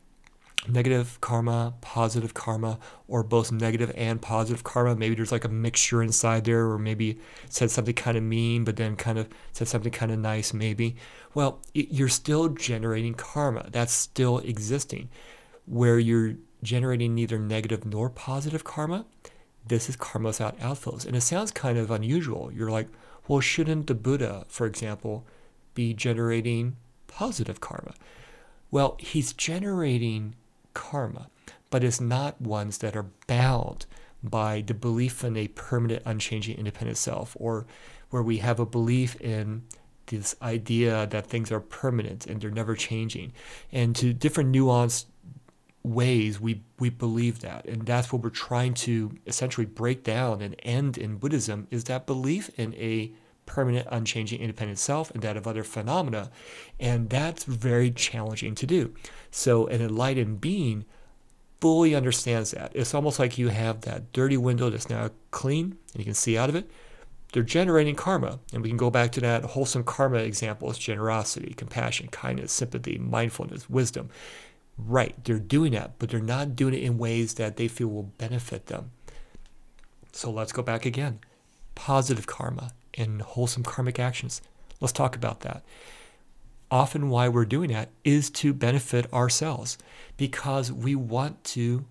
negative 0.67 1.19
karma, 1.21 1.73
positive 1.81 2.33
karma, 2.33 2.79
or 3.07 3.23
both 3.23 3.51
negative 3.51 3.91
and 3.95 4.21
positive 4.21 4.63
karma. 4.63 4.95
Maybe 4.95 5.15
there's 5.15 5.31
like 5.31 5.45
a 5.45 5.49
mixture 5.49 6.03
inside 6.03 6.45
there, 6.45 6.69
or 6.69 6.77
maybe 6.77 7.19
said 7.49 7.71
something 7.71 7.95
kind 7.95 8.17
of 8.17 8.23
mean, 8.23 8.63
but 8.63 8.75
then 8.75 8.95
kind 8.95 9.17
of 9.17 9.29
said 9.51 9.67
something 9.67 9.91
kind 9.91 10.11
of 10.11 10.19
nice, 10.19 10.53
maybe. 10.53 10.95
Well, 11.33 11.61
it, 11.73 11.91
you're 11.91 12.09
still 12.09 12.49
generating 12.49 13.13
karma. 13.13 13.69
That's 13.71 13.93
still 13.93 14.39
existing. 14.39 15.09
Where 15.65 15.99
you're 15.99 16.35
generating 16.63 17.15
neither 17.15 17.39
negative 17.39 17.85
nor 17.85 18.09
positive 18.09 18.63
karma, 18.63 19.05
this 19.67 19.89
is 19.89 19.95
karma 19.95 20.29
without 20.29 20.57
outflows. 20.59 21.05
And 21.05 21.15
it 21.15 21.21
sounds 21.21 21.51
kind 21.51 21.77
of 21.77 21.91
unusual. 21.91 22.51
You're 22.51 22.71
like, 22.71 22.87
well, 23.27 23.39
shouldn't 23.39 23.87
the 23.87 23.95
Buddha, 23.95 24.45
for 24.47 24.65
example, 24.65 25.25
be 25.73 25.93
generating 25.93 26.75
positive 27.07 27.61
karma? 27.61 27.93
Well, 28.71 28.97
he's 28.99 29.33
generating 29.33 30.35
karma, 30.73 31.29
but 31.69 31.83
it's 31.83 32.01
not 32.01 32.41
ones 32.41 32.79
that 32.79 32.95
are 32.95 33.07
bound 33.27 33.85
by 34.23 34.63
the 34.65 34.73
belief 34.73 35.23
in 35.23 35.37
a 35.37 35.47
permanent, 35.49 36.03
unchanging, 36.05 36.57
independent 36.57 36.97
self, 36.97 37.37
or 37.39 37.65
where 38.09 38.23
we 38.23 38.37
have 38.37 38.59
a 38.59 38.65
belief 38.65 39.19
in 39.21 39.63
this 40.07 40.35
idea 40.41 41.07
that 41.07 41.27
things 41.27 41.51
are 41.51 41.59
permanent 41.59 42.25
and 42.25 42.41
they're 42.41 42.49
never 42.49 42.75
changing. 42.75 43.31
And 43.71 43.95
to 43.97 44.13
different 44.13 44.53
nuanced 44.53 45.05
ways, 45.83 46.39
we, 46.39 46.61
we 46.77 46.89
believe 46.89 47.39
that. 47.39 47.65
And 47.65 47.85
that's 47.85 48.11
what 48.11 48.21
we're 48.21 48.29
trying 48.29 48.73
to 48.75 49.17
essentially 49.25 49.65
break 49.65 50.03
down 50.03 50.41
and 50.41 50.55
end 50.59 50.97
in 50.97 51.17
Buddhism 51.17 51.67
is 51.71 51.85
that 51.85 52.05
belief 52.05 52.49
in 52.57 52.73
a 52.75 53.11
permanent, 53.45 53.87
unchanging, 53.89 54.41
independent 54.41 54.77
self 54.77 55.09
and 55.11 55.23
that 55.23 55.35
of 55.35 55.47
other 55.47 55.63
phenomena. 55.63 56.29
And 56.79 57.09
that's 57.09 57.43
very 57.45 57.91
challenging 57.91 58.55
to 58.55 58.67
do. 58.67 58.93
So 59.31 59.67
an 59.67 59.81
enlightened 59.81 60.39
being 60.39 60.85
fully 61.59 61.95
understands 61.95 62.51
that. 62.51 62.71
It's 62.73 62.93
almost 62.93 63.19
like 63.19 63.37
you 63.37 63.49
have 63.49 63.81
that 63.81 64.13
dirty 64.13 64.37
window 64.37 64.69
that's 64.69 64.89
now 64.89 65.09
clean 65.31 65.77
and 65.93 65.99
you 65.99 66.05
can 66.05 66.13
see 66.13 66.37
out 66.37 66.49
of 66.49 66.55
it. 66.55 66.69
They're 67.31 67.43
generating 67.43 67.95
karma. 67.95 68.39
And 68.53 68.63
we 68.63 68.69
can 68.69 68.77
go 68.77 68.89
back 68.89 69.11
to 69.13 69.21
that 69.21 69.43
wholesome 69.43 69.83
karma 69.83 70.17
example 70.19 70.69
as 70.69 70.77
generosity, 70.77 71.53
compassion, 71.53 72.07
kindness, 72.07 72.51
sympathy, 72.51 72.97
mindfulness, 72.97 73.69
wisdom. 73.69 74.09
Right, 74.85 75.15
they're 75.23 75.39
doing 75.39 75.73
that, 75.73 75.99
but 75.99 76.09
they're 76.09 76.19
not 76.19 76.55
doing 76.55 76.73
it 76.73 76.83
in 76.83 76.97
ways 76.97 77.35
that 77.35 77.57
they 77.57 77.67
feel 77.67 77.87
will 77.87 78.03
benefit 78.03 78.67
them. 78.67 78.91
So 80.11 80.31
let's 80.31 80.51
go 80.53 80.61
back 80.61 80.85
again. 80.85 81.19
Positive 81.75 82.25
karma 82.25 82.71
and 82.95 83.21
wholesome 83.21 83.63
karmic 83.63 83.99
actions. 83.99 84.41
Let's 84.79 84.93
talk 84.93 85.15
about 85.15 85.41
that 85.41 85.63
often 86.71 87.09
why 87.09 87.27
we're 87.27 87.45
doing 87.45 87.71
that 87.71 87.89
is 88.03 88.29
to 88.29 88.53
benefit 88.53 89.11
ourselves 89.13 89.77
because 90.17 90.71
we 90.71 90.95
want 90.95 91.43
to 91.43 91.85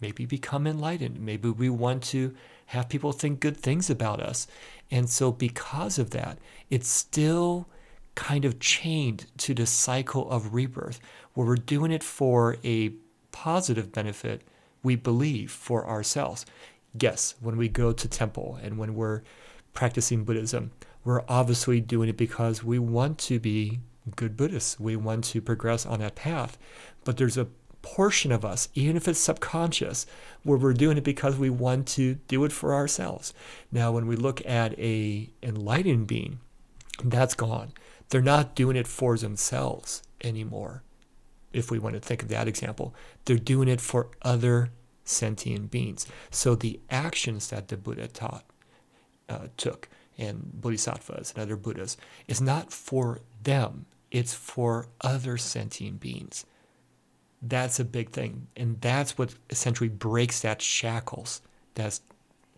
maybe 0.00 0.24
become 0.24 0.66
enlightened. 0.66 1.20
Maybe 1.20 1.50
we 1.50 1.68
want 1.68 2.02
to 2.04 2.34
have 2.66 2.88
people 2.88 3.12
think 3.12 3.40
good 3.40 3.56
things 3.56 3.90
about 3.90 4.20
us. 4.20 4.46
And 4.90 5.08
so, 5.08 5.32
because 5.32 5.98
of 5.98 6.10
that, 6.10 6.38
it's 6.70 6.88
still 6.88 7.66
kind 8.14 8.44
of 8.44 8.60
chained 8.60 9.26
to 9.38 9.54
the 9.54 9.66
cycle 9.66 10.30
of 10.30 10.52
rebirth 10.52 11.00
where 11.34 11.46
we're 11.46 11.56
doing 11.56 11.92
it 11.92 12.02
for 12.02 12.56
a 12.64 12.92
positive 13.30 13.92
benefit, 13.92 14.42
we 14.82 14.96
believe, 14.96 15.50
for 15.50 15.86
ourselves. 15.88 16.44
Yes, 16.98 17.34
when 17.40 17.56
we 17.56 17.68
go 17.68 17.92
to 17.92 18.08
temple 18.08 18.58
and 18.62 18.78
when 18.78 18.94
we're 18.94 19.22
practicing 19.72 20.24
Buddhism, 20.24 20.72
we're 21.04 21.22
obviously 21.28 21.80
doing 21.80 22.08
it 22.08 22.16
because 22.16 22.62
we 22.62 22.78
want 22.78 23.18
to 23.18 23.40
be 23.40 23.80
good 24.16 24.36
Buddhists. 24.36 24.78
We 24.78 24.96
want 24.96 25.24
to 25.24 25.40
progress 25.40 25.86
on 25.86 26.00
that 26.00 26.14
path. 26.14 26.58
But 27.04 27.16
there's 27.16 27.38
a 27.38 27.48
portion 27.80 28.30
of 28.30 28.44
us, 28.44 28.68
even 28.74 28.96
if 28.96 29.08
it's 29.08 29.18
subconscious, 29.18 30.06
where 30.44 30.58
we're 30.58 30.72
doing 30.72 30.98
it 30.98 31.04
because 31.04 31.36
we 31.36 31.50
want 31.50 31.88
to 31.88 32.14
do 32.28 32.44
it 32.44 32.52
for 32.52 32.74
ourselves. 32.74 33.34
Now, 33.70 33.92
when 33.92 34.06
we 34.06 34.16
look 34.16 34.44
at 34.46 34.78
a 34.78 35.30
enlightened 35.42 36.06
being, 36.06 36.40
that's 37.02 37.34
gone. 37.34 37.72
They're 38.10 38.20
not 38.20 38.54
doing 38.54 38.76
it 38.76 38.86
for 38.86 39.16
themselves 39.16 40.02
anymore. 40.22 40.82
If 41.52 41.70
we 41.70 41.78
want 41.78 41.94
to 41.94 42.00
think 42.00 42.22
of 42.22 42.28
that 42.28 42.48
example, 42.48 42.94
they're 43.24 43.36
doing 43.36 43.68
it 43.68 43.80
for 43.80 44.08
other 44.22 44.70
sentient 45.04 45.70
beings. 45.70 46.06
So 46.30 46.54
the 46.54 46.80
actions 46.90 47.48
that 47.48 47.68
the 47.68 47.76
Buddha 47.76 48.08
taught, 48.08 48.44
uh, 49.28 49.48
took, 49.56 49.88
and 50.18 50.50
bodhisattvas 50.54 51.32
and 51.34 51.42
other 51.42 51.56
Buddhas, 51.56 51.96
is 52.28 52.40
not 52.40 52.72
for 52.72 53.20
them 53.42 53.86
it's 54.12 54.34
for 54.34 54.86
other 55.00 55.38
sentient 55.38 55.98
beings. 55.98 56.44
That's 57.40 57.80
a 57.80 57.84
big 57.84 58.10
thing. 58.10 58.46
And 58.56 58.80
that's 58.80 59.16
what 59.16 59.34
essentially 59.48 59.88
breaks 59.88 60.40
that 60.42 60.60
shackles 60.60 61.40
that's 61.74 62.02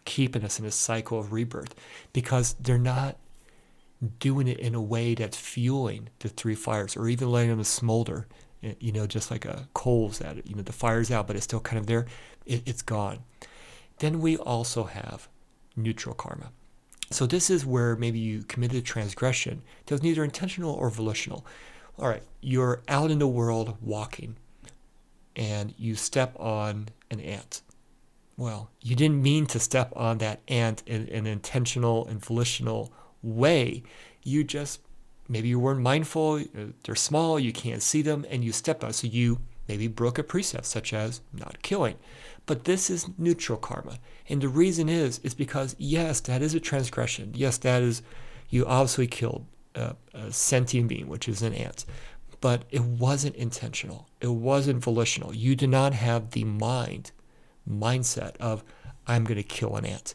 keeping 0.04 0.44
us 0.44 0.58
in 0.58 0.66
a 0.66 0.70
cycle 0.72 1.18
of 1.18 1.32
rebirth 1.32 1.74
because 2.12 2.54
they're 2.54 2.76
not 2.76 3.16
doing 4.18 4.48
it 4.48 4.58
in 4.58 4.74
a 4.74 4.82
way 4.82 5.14
that's 5.14 5.36
fueling 5.36 6.08
the 6.18 6.28
three 6.28 6.56
fires 6.56 6.96
or 6.96 7.08
even 7.08 7.30
letting 7.30 7.50
them 7.50 7.64
smolder, 7.64 8.26
Eh, 8.64 8.74
you 8.80 8.92
know, 8.92 9.06
just 9.06 9.30
like 9.30 9.44
a 9.44 9.68
coals 9.74 10.18
that, 10.18 10.46
you 10.46 10.54
know, 10.56 10.62
the 10.62 10.72
fire's 10.72 11.10
out, 11.10 11.26
but 11.26 11.36
it's 11.36 11.44
still 11.44 11.60
kind 11.60 11.78
of 11.78 11.86
there. 11.86 12.06
It, 12.46 12.62
it's 12.66 12.82
gone. 12.82 13.18
Then 13.98 14.20
we 14.20 14.36
also 14.36 14.84
have 14.84 15.28
neutral 15.76 16.14
karma. 16.14 16.50
So 17.10 17.26
this 17.26 17.50
is 17.50 17.66
where 17.66 17.94
maybe 17.96 18.18
you 18.18 18.42
committed 18.44 18.78
a 18.78 18.82
transgression 18.82 19.62
that 19.86 19.94
was 19.94 20.02
neither 20.02 20.24
intentional 20.24 20.72
or 20.72 20.88
volitional. 20.90 21.46
All 21.98 22.08
right, 22.08 22.22
you're 22.40 22.82
out 22.88 23.10
in 23.10 23.18
the 23.18 23.28
world 23.28 23.76
walking, 23.80 24.36
and 25.36 25.74
you 25.78 25.94
step 25.94 26.34
on 26.40 26.88
an 27.10 27.20
ant. 27.20 27.60
Well, 28.36 28.70
you 28.80 28.96
didn't 28.96 29.22
mean 29.22 29.46
to 29.46 29.60
step 29.60 29.92
on 29.94 30.18
that 30.18 30.40
ant 30.48 30.82
in, 30.86 31.06
in 31.06 31.26
an 31.26 31.32
intentional 31.32 32.06
and 32.06 32.24
volitional 32.24 32.92
way. 33.22 33.84
You 34.24 34.42
just, 34.42 34.80
maybe 35.28 35.48
you 35.48 35.58
weren't 35.58 35.80
mindful, 35.80 36.36
uh, 36.36 36.66
they're 36.84 36.94
small, 36.94 37.38
you 37.38 37.52
can't 37.52 37.82
see 37.82 38.02
them, 38.02 38.26
and 38.30 38.44
you 38.44 38.52
stepped 38.52 38.84
on. 38.84 38.92
So 38.92 39.06
you 39.06 39.40
maybe 39.68 39.88
broke 39.88 40.18
a 40.18 40.22
precept, 40.22 40.66
such 40.66 40.92
as 40.92 41.20
not 41.32 41.62
killing. 41.62 41.96
But 42.46 42.64
this 42.64 42.90
is 42.90 43.08
neutral 43.16 43.58
karma. 43.58 43.98
And 44.28 44.40
the 44.40 44.48
reason 44.48 44.88
is, 44.88 45.18
is 45.20 45.34
because, 45.34 45.74
yes, 45.78 46.20
that 46.20 46.42
is 46.42 46.54
a 46.54 46.60
transgression. 46.60 47.32
Yes, 47.34 47.56
that 47.58 47.82
is, 47.82 48.02
you 48.50 48.66
obviously 48.66 49.06
killed 49.06 49.46
a, 49.74 49.96
a 50.12 50.30
sentient 50.30 50.88
being, 50.88 51.08
which 51.08 51.28
is 51.28 51.40
an 51.40 51.54
ant. 51.54 51.86
But 52.40 52.64
it 52.70 52.82
wasn't 52.82 53.36
intentional. 53.36 54.08
It 54.20 54.28
wasn't 54.28 54.84
volitional. 54.84 55.34
You 55.34 55.56
did 55.56 55.70
not 55.70 55.94
have 55.94 56.32
the 56.32 56.44
mind, 56.44 57.12
mindset 57.66 58.36
of, 58.36 58.62
I'm 59.06 59.24
going 59.24 59.38
to 59.38 59.42
kill 59.42 59.76
an 59.76 59.86
ant. 59.86 60.14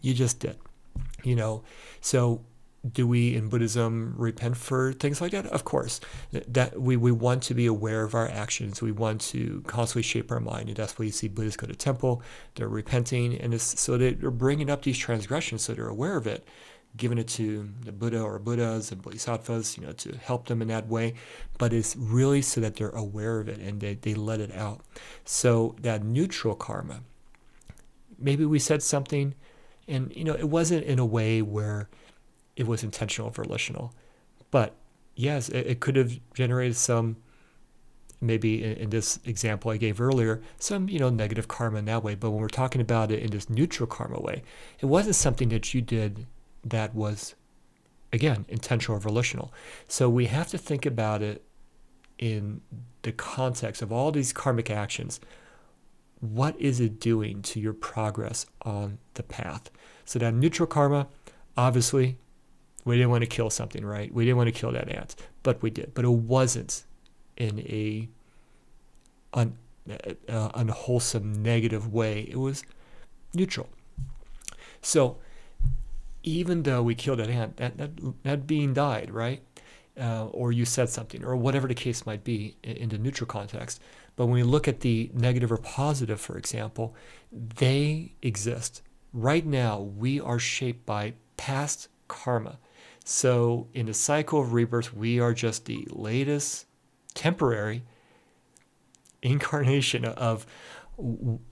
You 0.00 0.14
just 0.14 0.40
did. 0.40 0.56
You 1.22 1.36
know, 1.36 1.64
so 2.00 2.40
do 2.92 3.06
we 3.06 3.34
in 3.34 3.48
Buddhism 3.48 4.14
repent 4.16 4.56
for 4.56 4.92
things 4.92 5.20
like 5.20 5.32
that? 5.32 5.46
Of 5.46 5.64
course. 5.64 6.00
That 6.30 6.80
we, 6.80 6.96
we 6.96 7.10
want 7.10 7.42
to 7.44 7.54
be 7.54 7.66
aware 7.66 8.04
of 8.04 8.14
our 8.14 8.28
actions. 8.28 8.80
We 8.80 8.92
want 8.92 9.20
to 9.22 9.62
constantly 9.66 10.02
shape 10.02 10.30
our 10.30 10.40
mind. 10.40 10.68
And 10.68 10.76
that's 10.76 10.98
why 10.98 11.06
you 11.06 11.10
see 11.10 11.28
Buddhists 11.28 11.56
go 11.56 11.66
to 11.66 11.74
temple. 11.74 12.22
They're 12.54 12.68
repenting. 12.68 13.36
And 13.38 13.60
so 13.60 13.98
they're 13.98 14.30
bringing 14.30 14.70
up 14.70 14.82
these 14.82 14.96
transgressions 14.96 15.62
so 15.62 15.74
they're 15.74 15.88
aware 15.88 16.16
of 16.16 16.28
it, 16.28 16.46
giving 16.96 17.18
it 17.18 17.26
to 17.28 17.68
the 17.84 17.90
Buddha 17.90 18.22
or 18.22 18.38
Buddhas 18.38 18.92
and 18.92 19.02
Bodhisattvas, 19.02 19.76
you 19.76 19.84
know, 19.84 19.92
to 19.92 20.16
help 20.16 20.46
them 20.46 20.62
in 20.62 20.68
that 20.68 20.86
way. 20.86 21.14
But 21.58 21.72
it's 21.72 21.96
really 21.96 22.42
so 22.42 22.60
that 22.60 22.76
they're 22.76 22.90
aware 22.90 23.40
of 23.40 23.48
it 23.48 23.58
and 23.58 23.80
they, 23.80 23.94
they 23.94 24.14
let 24.14 24.40
it 24.40 24.54
out. 24.54 24.82
So 25.24 25.74
that 25.82 26.04
neutral 26.04 26.54
karma, 26.54 27.00
maybe 28.20 28.44
we 28.44 28.60
said 28.60 28.84
something 28.84 29.34
and, 29.88 30.14
you 30.14 30.22
know, 30.22 30.34
it 30.34 30.48
wasn't 30.48 30.84
in 30.84 31.00
a 31.00 31.06
way 31.06 31.42
where– 31.42 31.88
it 32.58 32.66
was 32.66 32.82
intentional 32.82 33.30
volitional. 33.30 33.94
But 34.50 34.74
yes, 35.14 35.48
it, 35.48 35.66
it 35.66 35.80
could 35.80 35.96
have 35.96 36.18
generated 36.34 36.76
some 36.76 37.16
maybe 38.20 38.64
in, 38.64 38.72
in, 38.72 38.90
this 38.90 39.20
example 39.24 39.70
I 39.70 39.76
gave 39.76 40.00
earlier, 40.00 40.42
some 40.58 40.88
you 40.88 40.98
know 40.98 41.08
negative 41.08 41.46
karma 41.46 41.78
in 41.78 41.84
that 41.86 42.02
way. 42.02 42.16
But 42.16 42.30
when 42.32 42.40
we're 42.42 42.48
talking 42.48 42.80
about 42.80 43.12
it 43.12 43.22
in 43.22 43.30
this 43.30 43.48
neutral 43.48 43.86
karma 43.86 44.20
way, 44.20 44.42
it 44.80 44.86
wasn't 44.86 45.14
something 45.14 45.48
that 45.50 45.72
you 45.72 45.80
did 45.80 46.26
that 46.64 46.94
was 46.94 47.36
again 48.12 48.44
intentional 48.48 48.96
or 48.96 49.00
volitional. 49.00 49.54
So 49.86 50.10
we 50.10 50.26
have 50.26 50.48
to 50.48 50.58
think 50.58 50.84
about 50.84 51.22
it 51.22 51.44
in 52.18 52.60
the 53.02 53.12
context 53.12 53.82
of 53.82 53.92
all 53.92 54.10
these 54.10 54.32
karmic 54.32 54.68
actions. 54.68 55.20
What 56.18 56.60
is 56.60 56.80
it 56.80 56.98
doing 56.98 57.42
to 57.42 57.60
your 57.60 57.72
progress 57.72 58.46
on 58.62 58.98
the 59.14 59.22
path? 59.22 59.70
So 60.04 60.18
that 60.18 60.34
neutral 60.34 60.66
karma, 60.66 61.06
obviously, 61.56 62.16
we 62.84 62.96
didn't 62.96 63.10
want 63.10 63.22
to 63.22 63.28
kill 63.28 63.50
something, 63.50 63.84
right? 63.84 64.12
We 64.12 64.24
didn't 64.24 64.36
want 64.36 64.48
to 64.48 64.60
kill 64.60 64.72
that 64.72 64.88
ant, 64.88 65.16
but 65.42 65.62
we 65.62 65.70
did. 65.70 65.92
But 65.94 66.04
it 66.04 66.10
wasn't 66.10 66.84
in 67.36 67.60
a 67.60 68.08
un, 69.34 69.58
uh, 70.28 70.50
unwholesome, 70.54 71.42
negative 71.42 71.92
way. 71.92 72.26
It 72.30 72.36
was 72.36 72.64
neutral. 73.34 73.68
So 74.80 75.18
even 76.22 76.62
though 76.62 76.82
we 76.82 76.94
killed 76.94 77.18
that 77.18 77.28
ant, 77.28 77.56
that, 77.56 77.78
that, 77.78 77.90
that 78.22 78.46
being 78.46 78.74
died, 78.74 79.10
right? 79.10 79.42
Uh, 80.00 80.26
or 80.26 80.52
you 80.52 80.64
said 80.64 80.88
something, 80.88 81.24
or 81.24 81.34
whatever 81.34 81.66
the 81.66 81.74
case 81.74 82.06
might 82.06 82.22
be 82.22 82.56
in, 82.62 82.76
in 82.76 82.88
the 82.88 82.98
neutral 82.98 83.26
context. 83.26 83.80
But 84.14 84.26
when 84.26 84.34
we 84.34 84.42
look 84.44 84.68
at 84.68 84.80
the 84.80 85.10
negative 85.12 85.50
or 85.50 85.56
positive, 85.56 86.20
for 86.20 86.38
example, 86.38 86.94
they 87.32 88.12
exist. 88.22 88.82
Right 89.12 89.44
now, 89.44 89.80
we 89.80 90.20
are 90.20 90.38
shaped 90.38 90.86
by 90.86 91.14
past 91.36 91.88
karma. 92.06 92.58
So, 93.10 93.68
in 93.72 93.86
the 93.86 93.94
cycle 93.94 94.38
of 94.38 94.52
rebirth, 94.52 94.92
we 94.92 95.18
are 95.18 95.32
just 95.32 95.64
the 95.64 95.88
latest 95.88 96.66
temporary 97.14 97.82
incarnation 99.22 100.04
of 100.04 100.44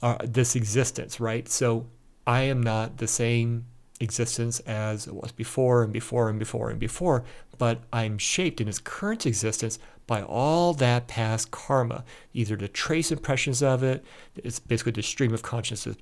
uh, 0.03 0.19
this 0.23 0.55
existence, 0.55 1.19
right? 1.19 1.49
So, 1.49 1.87
I 2.27 2.43
am 2.43 2.63
not 2.63 2.99
the 2.99 3.07
same 3.07 3.65
existence 4.01 4.61
as 4.61 5.07
it 5.07 5.15
was 5.15 5.33
before 5.33 5.83
and 5.83 5.95
before 5.95 6.29
and 6.29 6.39
before 6.39 6.69
and 6.69 6.79
before, 6.79 7.25
but 7.57 7.81
I'm 7.91 8.19
shaped 8.19 8.61
in 8.61 8.69
its 8.69 8.79
current 8.79 9.25
existence 9.25 9.79
by 10.07 10.21
all 10.21 10.75
that 10.75 11.09
past 11.09 11.53
karma, 11.53 12.05
either 12.35 12.57
the 12.57 12.69
trace 12.69 13.11
impressions 13.11 13.63
of 13.63 13.83
it, 13.83 14.05
it's 14.37 14.59
basically 14.59 14.93
the 14.93 15.03
stream 15.03 15.33
of 15.33 15.43
consciousness, 15.43 15.97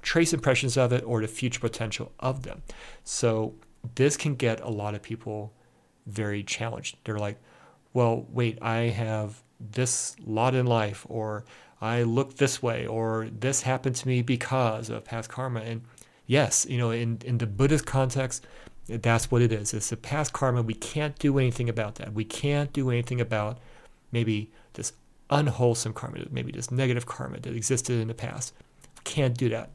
trace 0.00 0.32
impressions 0.32 0.76
of 0.76 0.92
it, 0.92 1.02
or 1.04 1.20
the 1.20 1.26
future 1.26 1.58
potential 1.58 2.12
of 2.20 2.44
them. 2.44 2.62
So 3.02 3.56
this 3.94 4.16
can 4.16 4.34
get 4.34 4.60
a 4.60 4.70
lot 4.70 4.94
of 4.94 5.02
people 5.02 5.52
very 6.06 6.42
challenged. 6.42 6.96
They're 7.04 7.18
like, 7.18 7.38
well, 7.92 8.26
wait, 8.30 8.58
I 8.62 8.76
have 8.88 9.42
this 9.60 10.16
lot 10.24 10.54
in 10.54 10.66
life, 10.66 11.06
or 11.08 11.44
I 11.80 12.02
look 12.02 12.36
this 12.36 12.62
way, 12.62 12.86
or 12.86 13.28
this 13.30 13.62
happened 13.62 13.96
to 13.96 14.08
me 14.08 14.22
because 14.22 14.88
of 14.88 15.04
past 15.04 15.28
karma. 15.28 15.60
And 15.60 15.82
yes, 16.26 16.66
you 16.68 16.78
know, 16.78 16.90
in, 16.90 17.18
in 17.24 17.38
the 17.38 17.46
Buddhist 17.46 17.86
context, 17.86 18.46
that's 18.86 19.30
what 19.30 19.42
it 19.42 19.52
is. 19.52 19.74
It's 19.74 19.90
the 19.90 19.96
past 19.96 20.32
karma. 20.32 20.62
We 20.62 20.74
can't 20.74 21.18
do 21.18 21.38
anything 21.38 21.68
about 21.68 21.96
that. 21.96 22.12
We 22.12 22.24
can't 22.24 22.72
do 22.72 22.90
anything 22.90 23.20
about 23.20 23.58
maybe 24.10 24.50
this 24.74 24.92
unwholesome 25.30 25.92
karma, 25.92 26.24
maybe 26.30 26.52
this 26.52 26.70
negative 26.70 27.06
karma 27.06 27.40
that 27.40 27.54
existed 27.54 28.00
in 28.00 28.08
the 28.08 28.14
past. 28.14 28.54
Can't 29.04 29.36
do 29.36 29.48
that. 29.50 29.70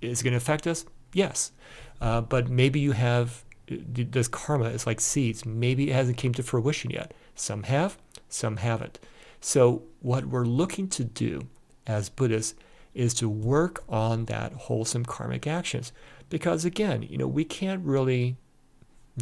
Is 0.00 0.20
it 0.20 0.24
going 0.24 0.32
to 0.32 0.38
affect 0.38 0.66
us? 0.66 0.84
Yes. 1.12 1.52
Uh, 2.00 2.20
but 2.20 2.48
maybe 2.48 2.80
you 2.80 2.92
have 2.92 3.44
this 3.68 4.28
karma 4.28 4.66
is 4.66 4.86
like 4.86 5.00
seeds. 5.00 5.46
Maybe 5.46 5.90
it 5.90 5.94
hasn't 5.94 6.16
came 6.16 6.34
to 6.34 6.42
fruition 6.42 6.90
yet. 6.90 7.14
Some 7.34 7.64
have, 7.64 7.98
some 8.28 8.56
haven't. 8.56 8.98
So 9.40 9.82
what 10.00 10.26
we're 10.26 10.44
looking 10.44 10.88
to 10.88 11.04
do 11.04 11.42
as 11.86 12.08
Buddhists 12.08 12.54
is 12.94 13.14
to 13.14 13.28
work 13.28 13.84
on 13.88 14.24
that 14.26 14.52
wholesome 14.52 15.04
karmic 15.04 15.46
actions. 15.46 15.92
Because 16.28 16.64
again, 16.64 17.02
you 17.02 17.16
know, 17.16 17.28
we 17.28 17.44
can't 17.44 17.84
really 17.84 18.36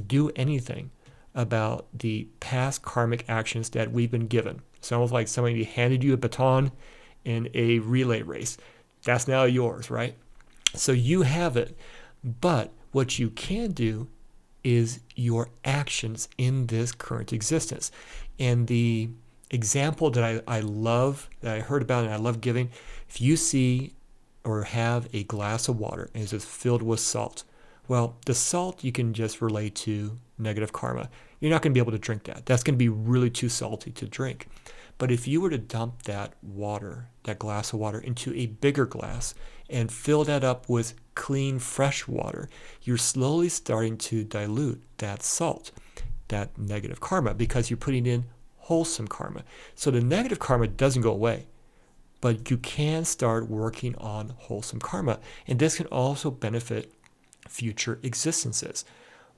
do 0.06 0.30
anything 0.36 0.90
about 1.34 1.86
the 1.92 2.28
past 2.40 2.82
karmic 2.82 3.24
actions 3.28 3.70
that 3.70 3.92
we've 3.92 4.10
been 4.10 4.26
given. 4.26 4.62
It's 4.76 4.90
almost 4.92 5.12
like 5.12 5.28
somebody 5.28 5.64
handed 5.64 6.02
you 6.02 6.14
a 6.14 6.16
baton 6.16 6.72
in 7.24 7.48
a 7.54 7.78
relay 7.80 8.22
race. 8.22 8.56
That's 9.04 9.28
now 9.28 9.44
yours, 9.44 9.90
right? 9.90 10.14
So 10.74 10.92
you 10.92 11.22
have 11.22 11.56
it. 11.56 11.76
But 12.40 12.72
what 12.92 13.18
you 13.18 13.30
can 13.30 13.72
do 13.72 14.08
is 14.64 15.00
your 15.14 15.48
actions 15.64 16.28
in 16.36 16.66
this 16.66 16.92
current 16.92 17.32
existence. 17.32 17.90
And 18.38 18.66
the 18.66 19.08
example 19.50 20.10
that 20.10 20.24
I, 20.24 20.42
I 20.46 20.60
love, 20.60 21.28
that 21.40 21.56
I 21.56 21.60
heard 21.60 21.82
about 21.82 22.04
and 22.04 22.12
I 22.12 22.16
love 22.16 22.40
giving, 22.40 22.70
if 23.08 23.20
you 23.20 23.36
see 23.36 23.94
or 24.44 24.62
have 24.64 25.08
a 25.12 25.24
glass 25.24 25.68
of 25.68 25.78
water 25.78 26.10
and 26.14 26.30
it's 26.30 26.44
filled 26.44 26.82
with 26.82 27.00
salt, 27.00 27.44
well, 27.86 28.16
the 28.26 28.34
salt 28.34 28.84
you 28.84 28.92
can 28.92 29.14
just 29.14 29.40
relate 29.40 29.74
to 29.76 30.18
negative 30.38 30.72
karma. 30.72 31.08
You're 31.40 31.50
not 31.50 31.62
going 31.62 31.72
to 31.72 31.74
be 31.74 31.80
able 31.80 31.92
to 31.92 31.98
drink 31.98 32.24
that. 32.24 32.44
That's 32.44 32.62
going 32.62 32.74
to 32.74 32.78
be 32.78 32.88
really 32.88 33.30
too 33.30 33.48
salty 33.48 33.90
to 33.92 34.06
drink. 34.06 34.48
But 34.98 35.10
if 35.12 35.28
you 35.28 35.40
were 35.40 35.50
to 35.50 35.58
dump 35.58 36.02
that 36.02 36.34
water, 36.42 37.06
that 37.22 37.38
glass 37.38 37.72
of 37.72 37.78
water, 37.78 38.00
into 38.00 38.34
a 38.34 38.46
bigger 38.46 38.84
glass 38.84 39.34
and 39.68 39.92
fill 39.92 40.24
that 40.24 40.44
up 40.44 40.68
with 40.68 40.94
clean, 41.14 41.58
fresh 41.58 42.06
water, 42.06 42.48
you're 42.82 42.96
slowly 42.96 43.48
starting 43.48 43.96
to 43.98 44.24
dilute 44.24 44.82
that 44.98 45.22
salt, 45.22 45.70
that 46.28 46.56
negative 46.56 47.00
karma, 47.00 47.34
because 47.34 47.70
you're 47.70 47.76
putting 47.76 48.06
in 48.06 48.24
wholesome 48.56 49.08
karma. 49.08 49.42
So 49.74 49.90
the 49.90 50.00
negative 50.00 50.38
karma 50.38 50.68
doesn't 50.68 51.02
go 51.02 51.10
away, 51.10 51.46
but 52.20 52.50
you 52.50 52.56
can 52.58 53.04
start 53.04 53.48
working 53.48 53.96
on 53.96 54.34
wholesome 54.36 54.80
karma. 54.80 55.20
And 55.46 55.58
this 55.58 55.76
can 55.76 55.86
also 55.86 56.30
benefit 56.30 56.92
future 57.48 57.98
existences. 58.02 58.84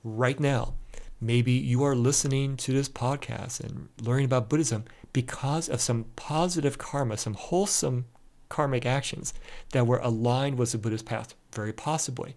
Right 0.03 0.39
now, 0.39 0.73
maybe 1.19 1.51
you 1.51 1.83
are 1.83 1.95
listening 1.95 2.57
to 2.57 2.73
this 2.73 2.89
podcast 2.89 3.59
and 3.59 3.89
learning 4.01 4.25
about 4.25 4.49
Buddhism 4.49 4.85
because 5.13 5.69
of 5.69 5.81
some 5.81 6.05
positive 6.15 6.77
karma, 6.77 7.17
some 7.17 7.35
wholesome 7.35 8.05
karmic 8.51 8.85
actions 8.85 9.33
that 9.71 9.87
were 9.87 9.97
aligned 9.99 10.59
with 10.59 10.71
the 10.71 10.77
Buddhist 10.77 11.05
path, 11.05 11.33
very 11.53 11.73
possibly. 11.73 12.35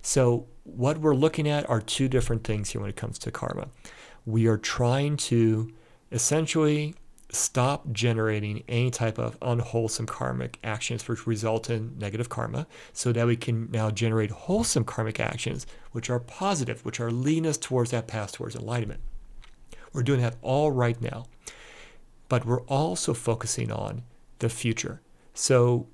So, 0.00 0.46
what 0.64 0.98
we're 0.98 1.14
looking 1.14 1.46
at 1.48 1.68
are 1.68 1.80
two 1.80 2.08
different 2.08 2.44
things 2.44 2.70
here 2.70 2.80
when 2.80 2.90
it 2.90 2.96
comes 2.96 3.18
to 3.20 3.30
karma. 3.30 3.68
We 4.24 4.46
are 4.46 4.56
trying 4.56 5.18
to 5.28 5.70
essentially 6.10 6.94
stop 7.30 7.90
generating 7.92 8.62
any 8.68 8.90
type 8.90 9.18
of 9.18 9.36
unwholesome 9.42 10.06
karmic 10.06 10.58
actions 10.62 11.06
which 11.08 11.26
result 11.26 11.68
in 11.68 11.98
negative 11.98 12.28
karma 12.28 12.66
so 12.92 13.12
that 13.12 13.26
we 13.26 13.36
can 13.36 13.68
now 13.70 13.90
generate 13.90 14.30
wholesome 14.30 14.84
karmic 14.84 15.18
actions 15.20 15.66
which 15.92 16.08
are 16.08 16.20
positive, 16.20 16.84
which 16.84 17.00
are 17.00 17.10
leading 17.10 17.46
us 17.46 17.58
towards 17.58 17.90
that 17.90 18.06
path 18.06 18.32
towards 18.32 18.54
enlightenment. 18.54 19.00
We're 19.92 20.02
doing 20.02 20.20
that 20.20 20.36
all 20.42 20.70
right 20.70 21.00
now. 21.00 21.26
But 22.28 22.44
we're 22.44 22.62
also 22.62 23.14
focusing 23.14 23.70
on 23.70 24.02
the 24.40 24.48
future. 24.48 25.00
So, 25.36 25.86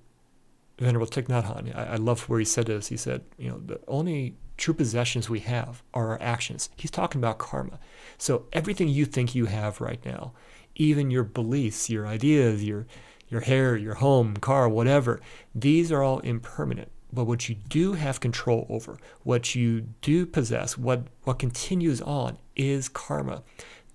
Venerable 0.79 1.09
Thich 1.09 1.27
Nhat 1.27 1.45
Hanh, 1.45 1.77
I, 1.77 1.95
I 1.95 1.97
love 1.97 2.29
where 2.29 2.39
he 2.39 2.45
said 2.45 2.67
this. 2.67 2.87
He 2.87 2.97
said, 2.97 3.23
you 3.37 3.51
know, 3.51 3.59
the 3.59 3.81
only 3.89 4.37
true 4.57 4.73
possessions 4.73 5.29
we 5.29 5.41
have 5.41 5.83
are 5.93 6.11
our 6.11 6.23
actions. 6.23 6.71
He's 6.77 6.93
talking 6.93 7.21
about 7.21 7.39
karma. 7.39 7.81
So 8.19 8.47
everything 8.53 8.87
you 8.87 9.05
think 9.05 9.35
you 9.35 9.47
have 9.47 9.81
right 9.81 9.99
now, 10.05 10.33
even 10.77 11.11
your 11.11 11.25
beliefs, 11.25 11.91
your 11.91 12.07
ideas, 12.07 12.65
your 12.65 12.87
your 13.29 13.41
hair, 13.41 13.77
your 13.77 13.95
home, 13.95 14.37
car, 14.37 14.69
whatever, 14.69 15.21
these 15.55 15.91
are 15.91 16.03
all 16.03 16.21
impermanent. 16.21 16.93
But 17.13 17.25
what 17.25 17.49
you 17.49 17.55
do 17.55 17.95
have 17.95 18.21
control 18.21 18.67
over, 18.69 18.99
what 19.23 19.55
you 19.55 19.81
do 20.03 20.25
possess, 20.25 20.79
what 20.79 21.09
what 21.25 21.41
continues 21.41 22.01
on 22.01 22.39
is 22.55 22.89
karma. 22.89 23.43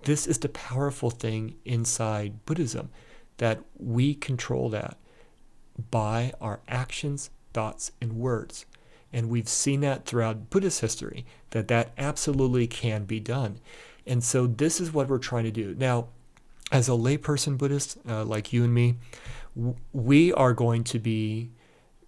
This 0.02 0.26
is 0.26 0.38
the 0.38 0.50
powerful 0.50 1.10
thing 1.10 1.54
inside 1.64 2.44
Buddhism 2.44 2.90
that 3.38 3.62
we 3.78 4.14
control 4.14 4.68
that 4.70 4.98
by 5.90 6.32
our 6.40 6.60
actions, 6.68 7.30
thoughts, 7.52 7.92
and 8.00 8.14
words. 8.14 8.66
And 9.12 9.28
we've 9.28 9.48
seen 9.48 9.80
that 9.80 10.04
throughout 10.04 10.50
Buddhist 10.50 10.80
history 10.80 11.24
that 11.50 11.68
that 11.68 11.92
absolutely 11.96 12.66
can 12.66 13.04
be 13.04 13.20
done. 13.20 13.60
And 14.06 14.22
so 14.22 14.46
this 14.46 14.80
is 14.80 14.92
what 14.92 15.08
we're 15.08 15.18
trying 15.18 15.44
to 15.44 15.50
do. 15.50 15.74
Now, 15.78 16.08
as 16.70 16.88
a 16.88 16.92
layperson 16.92 17.56
Buddhist 17.56 17.98
uh, 18.08 18.24
like 18.24 18.52
you 18.52 18.64
and 18.64 18.74
me, 18.74 18.96
we 19.92 20.32
are 20.32 20.52
going 20.52 20.84
to 20.84 20.98
be 20.98 21.50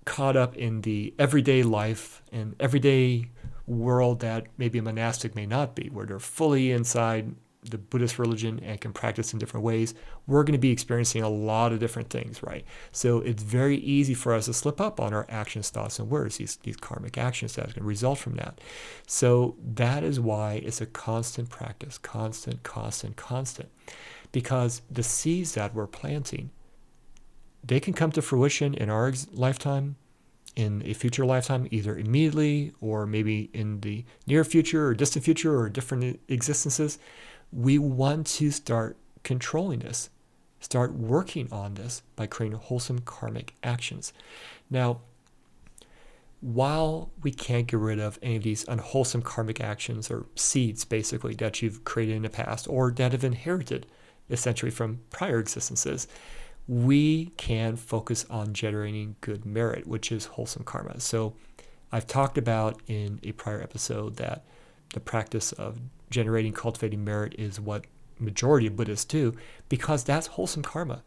caught 0.05 0.37
up 0.37 0.57
in 0.57 0.83
the 0.83 1.15
everyday 1.19 1.63
life 1.63 2.23
and 2.33 2.55
everyday 2.61 3.31
world 3.67 4.21
that 4.21 4.47
maybe 4.59 4.79
a 4.79 4.83
monastic 4.83 5.35
may 5.35 5.47
not 5.47 5.75
be, 5.75 5.89
where 5.89 6.07
they're 6.07 6.19
fully 6.19 6.71
inside 6.71 7.35
the 7.63 7.79
Buddhist 7.79 8.19
religion 8.19 8.61
and 8.61 8.81
can 8.81 8.93
practice 8.93 9.33
in 9.33 9.39
different 9.39 9.65
ways, 9.65 9.95
we're 10.27 10.45
going 10.45 10.55
to 10.55 10.59
be 10.59 10.71
experiencing 10.71 11.23
a 11.23 11.29
lot 11.29 11.73
of 11.73 11.79
different 11.79 12.09
things, 12.09 12.43
right? 12.43 12.65
So 12.93 13.19
it's 13.19 13.43
very 13.43 13.77
easy 13.77 14.15
for 14.15 14.33
us 14.33 14.47
to 14.47 14.55
slip 14.55 14.81
up 14.81 14.99
on 14.99 15.13
our 15.13 15.27
actions, 15.29 15.69
thoughts, 15.69 15.99
and 15.99 16.09
words, 16.09 16.39
these, 16.39 16.57
these 16.57 16.77
karmic 16.77 17.19
actions 17.19 17.55
that 17.57 17.75
can 17.75 17.85
result 17.85 18.19
from 18.19 18.37
that. 18.37 18.61
So 19.07 19.57
that 19.75 20.03
is 20.03 20.19
why 20.19 20.55
it's 20.65 20.81
a 20.81 20.87
constant 20.87 21.51
practice, 21.51 21.99
constant, 21.99 22.63
constant, 22.63 23.17
constant. 23.17 23.69
Because 24.33 24.81
the 24.91 25.03
seeds 25.03 25.53
that 25.55 25.75
we're 25.75 25.87
planting, 25.87 26.51
they 27.63 27.81
can 27.81 27.93
come 27.93 28.13
to 28.13 28.23
fruition 28.23 28.73
in 28.75 28.89
our 28.89 29.13
lifetime, 29.33 29.97
in 30.57 30.83
a 30.85 30.95
future 30.95 31.27
lifetime, 31.27 31.69
either 31.71 31.97
immediately 31.97 32.73
or 32.81 33.07
maybe 33.07 33.51
in 33.53 33.81
the 33.81 34.05
near 34.27 34.45
future 34.45 34.87
or 34.87 34.95
distant 34.95 35.25
future 35.25 35.59
or 35.59 35.69
different 35.69 36.21
existences 36.29 36.99
we 37.53 37.79
want 37.79 38.27
to 38.27 38.51
start 38.51 38.97
controlling 39.23 39.81
this, 39.81 40.11
start 40.61 40.93
working 40.93 41.49
on 41.53 41.75
this 41.75 42.03
by 42.17 42.27
creating 42.27 42.59
wholesome 42.59 43.01
karmic 43.01 43.55
actions. 43.63 44.13
Now, 44.71 45.01
while 46.41 47.11
we 47.23 47.33
can't 47.33 47.67
get 47.67 47.79
rid 47.79 47.99
of 47.99 48.19
any 48.23 48.37
of 48.37 48.43
these 48.43 48.67
unwholesome 48.67 49.23
karmic 49.23 49.61
actions 49.61 50.11
or 50.11 50.27
seeds, 50.37 50.85
basically, 50.85 51.35
that 51.35 51.61
you've 51.61 51.85
created 51.85 52.17
in 52.17 52.23
the 52.23 52.31
past 52.31 52.67
or 52.69 52.91
that 52.93 53.13
have 53.13 53.25
inherited 53.25 53.87
essentially 54.31 54.71
from 54.71 55.01
prior 55.11 55.39
existences, 55.39 56.09
we 56.67 57.27
can 57.37 57.77
focus 57.77 58.25
on 58.31 58.55
generating 58.55 59.17
good 59.21 59.45
merit, 59.45 59.87
which 59.87 60.13
is 60.13 60.27
wholesome 60.27 60.65
karma. 60.65 61.01
So, 61.01 61.35
I've 61.93 62.07
talked 62.07 62.39
about 62.39 62.81
in 62.87 63.19
a 63.25 63.33
prior 63.33 63.61
episode 63.61 64.17
that 64.17 64.45
the 64.95 65.01
practice 65.01 65.53
of 65.53 65.81
generating, 66.11 66.53
cultivating 66.53 67.05
merit 67.05 67.35
is 67.39 67.61
what 67.61 67.87
majority 68.19 68.67
of 68.67 68.77
Buddhists 68.77 69.05
do 69.05 69.35
because 69.69 70.05
that's 70.05 70.29
wholesome 70.29 70.63
karma. 70.63 71.03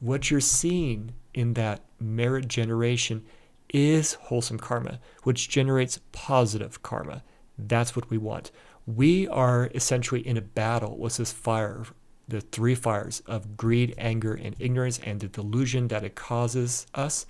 What 0.00 0.30
you're 0.30 0.40
seeing 0.40 1.14
in 1.32 1.54
that 1.54 1.80
merit 1.98 2.48
generation 2.48 3.24
is 3.72 4.14
wholesome 4.14 4.58
karma, 4.58 5.00
which 5.22 5.48
generates 5.48 6.00
positive 6.12 6.82
karma. 6.82 7.22
That's 7.58 7.96
what 7.96 8.10
we 8.10 8.18
want. 8.18 8.50
We 8.86 9.26
are 9.28 9.70
essentially 9.74 10.26
in 10.26 10.36
a 10.36 10.42
battle 10.42 10.96
with 10.98 11.16
this 11.16 11.32
fire, 11.32 11.84
the 12.28 12.40
three 12.40 12.74
fires 12.74 13.22
of 13.26 13.56
greed, 13.56 13.94
anger, 13.96 14.34
and 14.34 14.54
ignorance, 14.58 15.00
and 15.02 15.20
the 15.20 15.28
delusion 15.28 15.88
that 15.88 16.04
it 16.04 16.14
causes 16.14 16.86
us. 16.94 17.26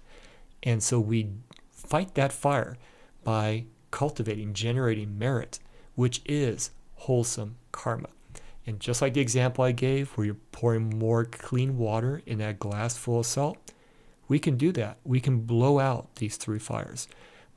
And 0.63 0.83
so 0.83 0.99
we 0.99 1.31
fight 1.71 2.15
that 2.15 2.33
fire 2.33 2.77
by 3.23 3.67
cultivating, 3.91 4.53
generating 4.53 5.19
merit, 5.19 5.61
which 5.95 6.21
is 6.27 6.71
wholesome 7.05 7.57
karma. 7.71 8.09
And 8.67 8.81
just 8.81 9.03
like 9.03 9.13
the 9.13 9.21
example 9.21 9.63
I 9.63 9.73
gave, 9.73 10.11
where 10.13 10.25
you're 10.25 10.37
pouring 10.53 10.99
more 10.99 11.27
clean 11.27 11.77
water 11.77 12.23
in 12.25 12.39
that 12.39 12.59
glass 12.59 12.97
full 12.97 13.21
of 13.21 13.27
salt, 13.27 13.59
we 14.27 14.39
can 14.39 14.57
do 14.57 14.73
that. 14.73 14.97
We 15.05 15.21
can 15.21 15.41
blow 15.41 15.79
out 15.79 16.17
these 16.17 16.39
three 16.39 16.59
fires. 16.59 17.07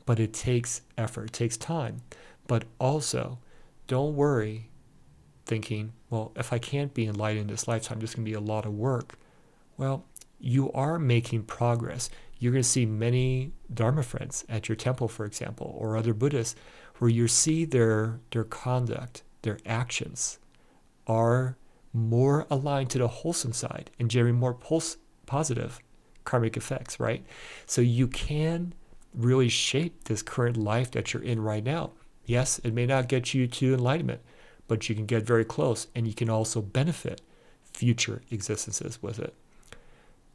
But 0.06 0.20
it 0.20 0.34
takes 0.34 0.82
effort, 0.98 1.26
it 1.26 1.34
takes 1.34 1.56
time. 1.56 2.02
But 2.46 2.66
also, 2.78 3.40
don't 3.88 4.16
worry 4.16 4.70
thinking, 5.46 5.94
well, 6.10 6.34
if 6.36 6.52
I 6.52 6.60
can't 6.60 6.94
be 6.94 7.06
enlightened 7.06 7.50
this 7.50 7.70
lifetime, 7.70 8.00
this 8.00 8.14
can 8.14 8.26
be 8.26 8.34
a 8.34 8.42
lot 8.42 8.66
of 8.66 8.74
work. 8.74 9.18
Well, 9.78 10.06
you 10.40 10.72
are 10.74 11.00
making 11.00 11.44
progress. 11.44 12.10
You're 12.38 12.52
going 12.52 12.64
to 12.64 12.70
see 12.70 12.86
many 12.86 13.54
Dharma 13.74 14.04
friends 14.04 14.44
at 14.50 14.68
your 14.68 14.76
temple, 14.76 15.08
for 15.08 15.26
example, 15.26 15.74
or 15.80 15.96
other 15.96 16.14
Buddhists, 16.14 16.56
where 16.98 17.10
you 17.10 17.30
see 17.30 17.64
their, 17.64 18.20
their 18.32 18.44
conduct 18.44 19.24
their 19.42 19.60
actions 19.66 20.40
are 21.06 21.58
more 21.94 22.46
aligned 22.50 22.90
to 22.92 22.98
the 22.98 23.08
wholesome 23.08 23.54
side 23.54 23.92
and 24.00 24.12
generating 24.12 24.40
more 24.40 24.54
pulse 24.54 24.98
positive 25.26 25.80
karmic 26.26 26.58
effects, 26.58 27.00
right? 27.00 27.26
So 27.66 27.82
you 27.82 28.08
can 28.08 28.74
really 29.14 29.50
shape 29.50 30.04
this 30.06 30.22
current 30.22 30.58
life 30.58 30.92
that 30.92 31.14
you're 31.14 31.24
in 31.24 31.42
right 31.42 31.64
now. 31.64 31.92
Yes, 32.26 32.60
it 32.64 32.74
may 32.74 32.86
not 32.86 33.08
get 33.08 33.34
you 33.34 33.48
to 33.48 33.74
enlightenment, 33.74 34.22
but 34.68 34.90
you 34.90 34.96
can 34.96 35.06
get 35.06 35.24
very 35.24 35.46
close 35.46 35.88
and 35.96 36.08
you 36.08 36.14
can 36.14 36.30
also 36.30 36.62
benefit 36.62 37.22
future 37.74 38.22
existences 38.30 39.02
with 39.02 39.20
it. 39.20 39.34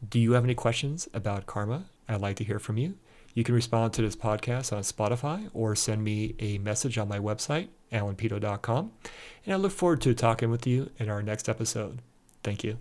Do 0.08 0.18
you 0.18 0.32
have 0.32 0.44
any 0.44 0.54
questions 0.54 1.08
about 1.12 1.46
karma? 1.46 1.84
I'd 2.08 2.20
like 2.20 2.36
to 2.36 2.44
hear 2.44 2.58
from 2.58 2.76
you. 2.78 2.94
You 3.34 3.44
can 3.44 3.54
respond 3.54 3.92
to 3.94 4.02
this 4.02 4.16
podcast 4.16 4.72
on 4.72 4.82
Spotify 4.82 5.48
or 5.54 5.74
send 5.74 6.02
me 6.02 6.34
a 6.38 6.58
message 6.58 6.98
on 6.98 7.08
my 7.08 7.18
website, 7.18 7.68
alanpeto.com. 7.92 8.92
And 9.44 9.55
I 9.55 9.57
look 9.57 9.72
forward 9.72 10.00
to 10.02 10.14
talking 10.14 10.50
with 10.50 10.66
you 10.66 10.90
in 10.98 11.09
our 11.09 11.22
next 11.22 11.48
episode. 11.48 12.00
Thank 12.42 12.64
you. 12.64 12.78